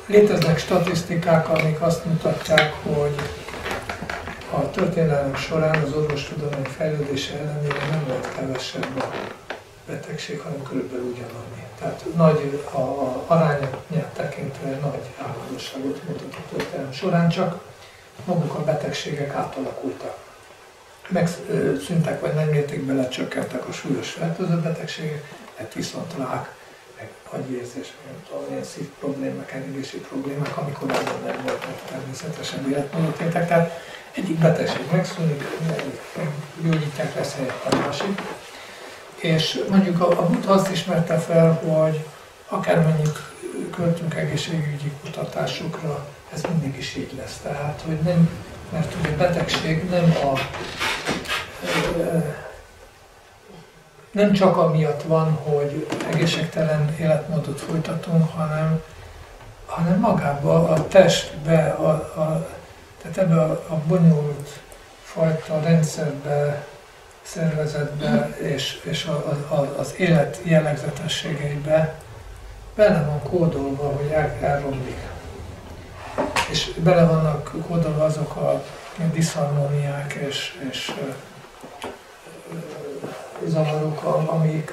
[0.09, 3.14] Léteznek statisztikák, amik azt mutatják, hogy
[4.50, 9.11] a történelem során az orvostudomány fejlődése ellenére nem lett kevesebb a
[9.86, 11.62] betegség, hanem körülbelül ugyanannyi.
[11.78, 17.61] Tehát nagy a, a arányát tekintve nagy állandóságot mutat a történelem során, csak
[18.24, 20.16] maguk a betegségek átalakultak.
[21.09, 26.56] Megszűntek, vagy nagy mértékben lecsökkentek a súlyos fertőző betegségek, mert viszont rák,
[26.99, 33.20] meg agyvérzés, nem tudom, ilyen szív problémák, elégési problémák, amikor nagyon nem voltak természetesen életmódot
[33.20, 33.49] éltek.
[33.49, 33.80] Tehát
[34.12, 35.42] egyik betegség megszűnik,
[36.62, 38.20] gyógyítják lesz helyett a másik.
[39.16, 42.05] És mondjuk a, a Buddha azt ismerte fel, hogy
[42.49, 43.18] akármennyit
[43.76, 47.36] költünk egészségügyi kutatásokra, ez mindig is így lesz.
[47.42, 48.30] Tehát, hogy nem,
[48.72, 50.38] mert ugye betegség nem a
[54.18, 58.82] nem csak amiatt van, hogy egészségtelen életmódot folytatunk, hanem,
[59.66, 62.48] hanem magába, a testbe, a, a,
[63.02, 64.60] tehát ebbe a, a bonyolult
[65.02, 66.66] fajta rendszerbe,
[67.22, 71.94] szervezetbe és, és a, a, az élet jellegzetességeibe
[72.74, 74.98] bele van kódolva, hogy el, elromlik.
[76.50, 78.62] És bele vannak kódolva azok a
[79.12, 80.92] diszharmóniák és, és
[83.47, 84.72] zavarok, amik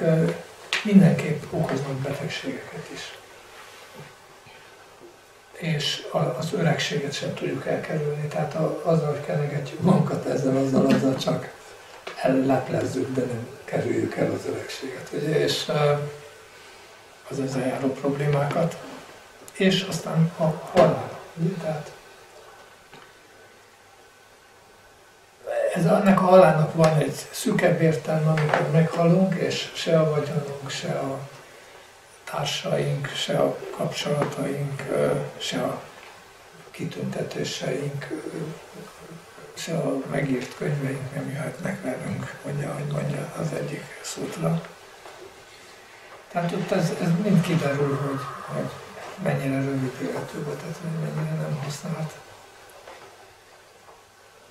[0.84, 3.18] mindenképp okoznak betegségeket is.
[5.52, 6.06] És
[6.38, 11.54] az öregséget sem tudjuk elkerülni, tehát azzal, hogy kenegetjük magunkat ezzel, azzal, azzal csak
[12.22, 15.10] elleplezzük, de nem kerüljük el az öregséget.
[15.12, 15.44] Ugye?
[15.44, 15.72] És
[17.30, 18.76] az ezzel járó problémákat.
[19.52, 21.18] És aztán a halál.
[21.62, 21.95] Tehát
[25.76, 30.92] ez ennek a halálnak van egy szükebb értelme, amikor meghalunk, és se a vagyonunk, se
[30.92, 31.18] a
[32.24, 34.82] társaink, se a kapcsolataink,
[35.38, 35.82] se a
[36.70, 38.08] kitüntetéseink,
[39.54, 44.62] se a megírt könyveink nem jöhetnek velünk, mondja, hogy mondja az egyik szótra.
[46.32, 48.20] Tehát ott ez, ez mind kiderül, hogy,
[48.54, 48.70] hogy
[49.22, 50.78] mennyire rövid életű volt, tehát
[51.14, 52.12] mennyire nem használt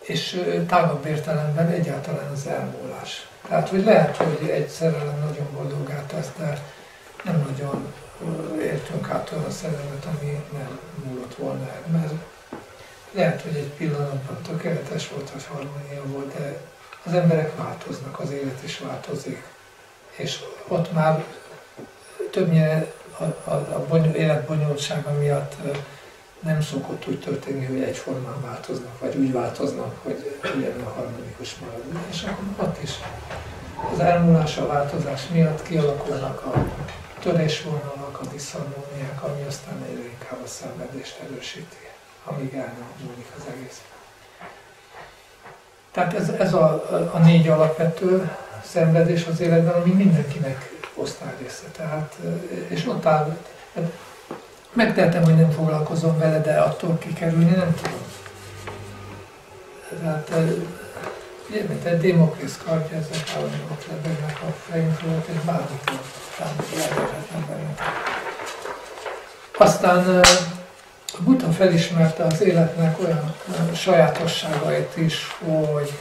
[0.06, 3.28] és tágabb értelemben egyáltalán az elmúlás.
[3.48, 6.62] Tehát, hogy lehet, hogy egy szerelem nagyon boldogá tesz, de
[7.24, 7.94] nem nagyon
[8.62, 12.14] értünk át olyan szerelmet, ami nem múlott volna el, mert
[13.12, 16.58] lehet, hogy egy pillanatban tökéletes volt, vagy harmónia volt, de
[17.04, 19.44] az emberek változnak, az élet is változik.
[20.16, 21.24] És ott már
[22.32, 25.56] többnyire a, a, a bonyol, élet bonyolultsága miatt
[26.46, 31.84] nem szokott úgy történni, hogy egyformán változnak, vagy úgy változnak, hogy ugyanolyan harmonikus marad.
[32.10, 32.92] És akkor ott is
[33.94, 36.66] az elmúlás, a változás miatt kialakulnak a
[37.20, 41.88] törésvonalak, a diszharmóniák, ami aztán egyre inkább a szenvedést erősíti,
[42.24, 43.82] amíg el nem múlik az egész.
[45.92, 48.32] Tehát ez, ez a, a négy alapvető
[48.66, 51.66] szenvedés az életben, ami mindenkinek osztályrésze.
[51.78, 52.16] Tehát,
[52.68, 53.38] és ott áll,
[54.76, 58.00] Megtehetem, hogy nem foglalkozom vele, de attól kikerülni nem tudom.
[59.90, 60.32] Tehát,
[61.50, 66.00] ugye, mint egy Démokrész kardja, ezek állandóan ott lebegnek a fejünk fölött, és bármikor
[66.72, 67.86] elérhetnek bennünket.
[69.58, 70.20] Aztán
[71.14, 73.36] a Buddha felismerte az életnek olyan
[73.74, 75.94] sajátosságait is, hogy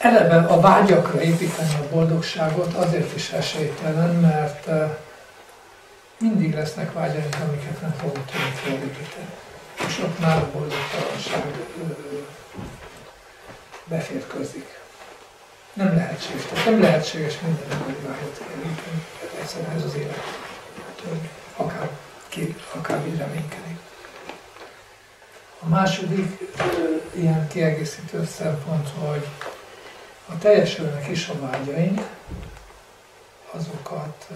[0.00, 4.68] eleve a vágyakra építeni a boldogságot azért is esélytelen, mert
[6.18, 9.30] mindig lesznek vágyaink, amiket nem fogunk tudni felépíteni.
[9.86, 11.44] És ott már a boldogtalanság
[13.84, 14.78] beférkőzik.
[15.72, 16.42] Nem lehetséges.
[16.44, 19.04] Tehát nem lehetséges minden emberi vágyat kielégíteni.
[19.40, 20.38] Egyszerűen ez az élet
[21.56, 21.90] akár,
[22.28, 23.78] ki, akár reménykedik.
[25.60, 26.52] A második
[27.12, 29.26] ilyen kiegészítő szempont, hogy
[30.30, 32.00] a teljesülnek is a vágyaink,
[33.50, 34.28] azokat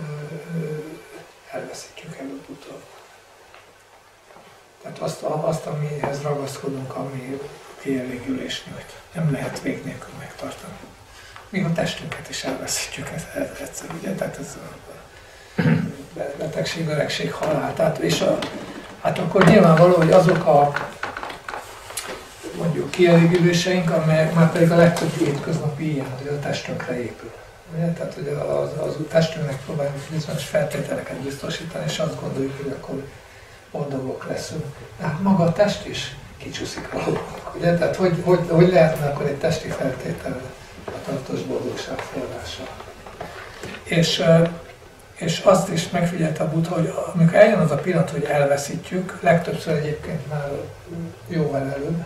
[1.51, 2.83] elveszítjük előbb-utóbb.
[4.83, 7.41] Tehát azt, azt, amihez ragaszkodunk, ami
[7.81, 8.99] kielégülés nyújt.
[9.13, 10.77] Nem lehet vég nélkül megtartani.
[11.49, 14.13] Még a testünket is elveszítjük ez, ez, egyszer, ugye?
[14.15, 14.79] Tehát ez a
[16.39, 17.75] betegség, öregség, halál.
[17.75, 18.39] Tehát, és a,
[19.01, 20.73] hát akkor nyilvánvaló, hogy azok a
[22.59, 27.31] mondjuk kielégüléseink, amelyek már pedig a legtöbb hétköznapi ilyen, hogy a testünkre épül.
[27.75, 27.87] Ugye?
[27.87, 33.03] Tehát, hogy az, az testünknek próbáljuk bizonyos feltételeket biztosítani, és azt gondoljuk, hogy akkor
[33.71, 34.65] boldogok leszünk.
[34.99, 37.25] De hát maga a test is kicsúszik valóban.
[37.57, 37.75] Ugye?
[37.79, 40.41] Tehát hogy, hogy, hogy lehetne akkor egy testi feltétel
[40.87, 42.63] a tartós boldogság forrása?
[43.85, 44.23] És,
[45.15, 49.75] és azt is megfigyelte a Buddha, hogy amikor eljön az a pillanat, hogy elveszítjük, legtöbbször
[49.75, 50.51] egyébként már
[51.29, 52.05] jóval előbb,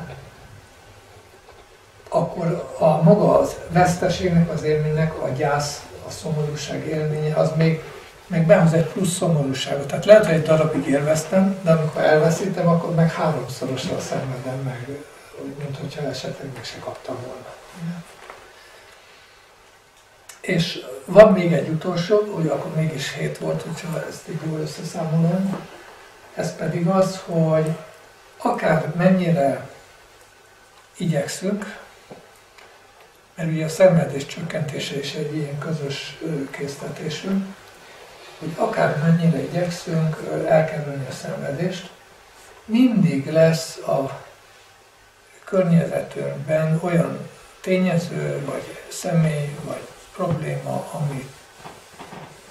[2.09, 7.83] akkor a maga az veszteségnek, az élménynek, a gyász, a szomorúság élménye, az még,
[8.27, 9.87] még behoz egy plusz szomorúságot.
[9.87, 14.89] Tehát lehet, hogy egy darabig élveztem, de amikor elveszítem, akkor meg háromszorosra szenvedem meg,
[15.59, 17.57] mint hogyha esetleg meg se kaptam volna.
[20.41, 25.67] És van még egy utolsó, hogy akkor mégis hét volt, hogyha ezt így jól összeszámolom.
[26.35, 27.77] Ez pedig az, hogy
[28.37, 29.69] akár mennyire
[30.97, 31.79] igyekszünk,
[33.39, 36.19] mert ugye a szenvedés csökkentése is egy ilyen közös
[36.51, 37.45] késztetésünk,
[38.39, 40.17] hogy akár mennyire igyekszünk
[40.49, 41.91] elkerülni a szenvedést,
[42.65, 44.25] mindig lesz a
[45.45, 47.29] környezetünkben olyan
[47.61, 51.31] tényező, vagy személy, vagy probléma, ami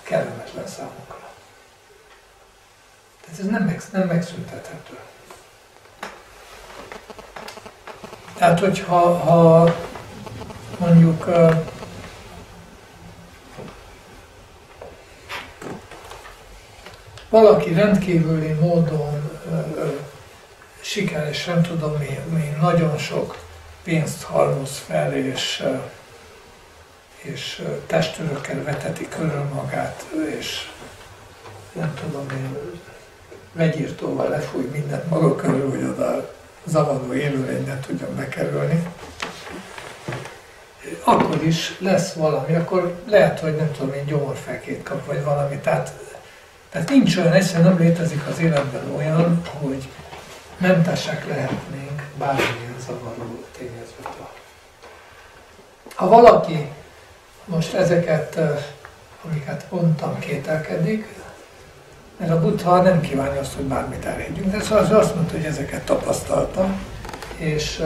[0.03, 1.29] kellemetlen számunkra.
[3.21, 4.97] Tehát ez nem, meg, nem megszüntethető.
[8.37, 9.75] Tehát, hogyha ha
[10.77, 11.25] mondjuk
[17.29, 19.31] valaki rendkívüli módon
[20.81, 23.37] sikeres, nem tudom mi, mi nagyon sok
[23.83, 25.63] pénzt halmoz fel, és,
[27.21, 30.05] és testőrökkel veteti körül magát,
[30.39, 30.69] és
[31.71, 32.57] nem tudom én,
[33.53, 38.87] vegyírtóval lefúj mindent maga körül, hogy oda zavaró élőlény ne tudjon bekerülni
[41.03, 45.57] akkor is lesz valami, akkor lehet, hogy nem tudom én gyomorfekét kap, vagy valami.
[45.57, 45.91] Tehát,
[46.69, 49.89] tehát nincs olyan, egyszerűen nem létezik az életben olyan, hogy
[50.57, 54.29] mentesek lehetnénk bármilyen zavaró tényezőtől.
[55.95, 56.71] Ha valaki
[57.45, 58.39] most ezeket,
[59.25, 61.07] amiket mondtam, kételkedik,
[62.17, 65.85] mert a Buddha nem kívánja azt, hogy bármit elhiggyünk, de szóval azt mondta, hogy ezeket
[65.85, 66.69] tapasztalta,
[67.37, 67.83] és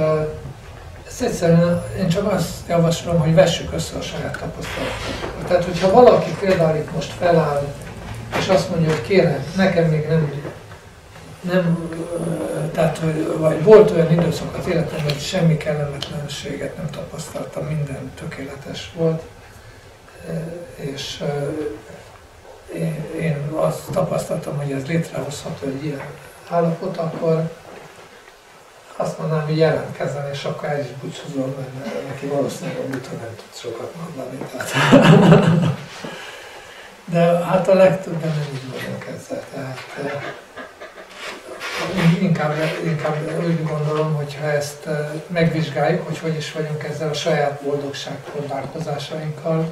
[1.12, 5.48] ezt egyszerűen én csak azt javaslom, hogy vessük össze a saját tapasztalatokat.
[5.48, 7.74] Tehát, hogyha valaki például itt most feláll,
[8.40, 10.34] és azt mondja, hogy kérem, nekem még nem,
[11.42, 11.90] nem
[12.74, 18.92] tehát, hogy, vagy volt olyan időszak az életemben, hogy semmi kellemetlenséget nem tapasztaltam, minden tökéletes
[18.96, 19.22] volt,
[20.76, 21.24] és
[22.74, 26.02] én, én azt tapasztaltam, hogy ez létrehozható egy ilyen
[26.50, 27.50] állapot, akkor
[29.02, 33.36] azt mondanám, hogy jelentkezzen, és akkor el is búcsúzom, mert neki valószínűleg a búcsú nem
[33.36, 34.38] tud sokat mondani.
[34.38, 34.72] Tehát.
[37.06, 39.44] De hát a legtöbben nem így vagyunk ezzel.
[39.54, 39.78] Tehát,
[42.20, 44.88] inkább, inkább úgy gondolom, hogy ha ezt
[45.28, 49.68] megvizsgáljuk, hogy hogy is vagyunk ezzel a saját boldogság próbálkozásainkkal,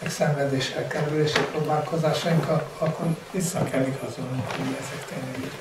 [0.00, 5.52] meg szenvedés elkerülési próbálkozásainkkal, akkor vissza kell igazolnunk, hogy ezek tényleg így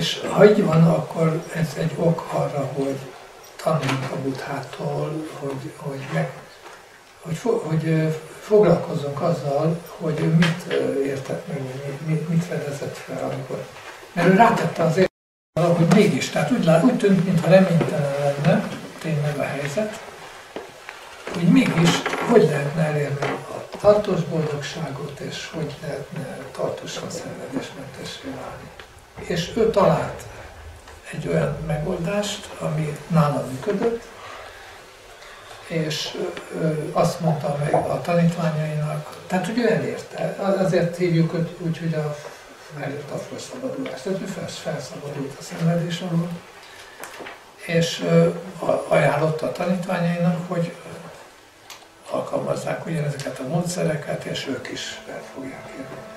[0.00, 2.98] És ha van, akkor ez egy ok arra, hogy
[3.62, 6.32] tanuljunk a buthától, hogy, hogy, meg,
[7.20, 10.72] hogy, hogy foglalkozzunk azzal, hogy ő mit
[11.04, 11.62] értett meg,
[12.06, 13.64] mit, mit fedezett fel, amikor.
[14.12, 18.68] Mert ő rátette az életre, hogy mégis, tehát úgy, lát, úgy tűnt, mintha reménytelen lenne
[18.98, 20.00] tényleg a helyzet,
[21.34, 28.70] hogy mégis hogy lehetne elérni a tartós boldogságot, és hogy lehetne tartósan szenvedésmentessé válni
[29.26, 30.22] és ő talált
[31.12, 34.02] egy olyan megoldást, ami nála működött,
[35.66, 36.16] és
[36.92, 42.16] azt mondta meg a tanítványainak, tehát hogy ő elérte, azért hívjuk őt úgy, hogy a,
[42.80, 46.28] elérte a felszabadulást, tehát ő felszabadult a szenvedés alól,
[47.66, 48.04] és
[48.88, 50.74] ajánlotta a tanítványainak, hogy
[52.10, 56.09] alkalmazzák ugyanezeket a módszereket, és ők is el fogják érni.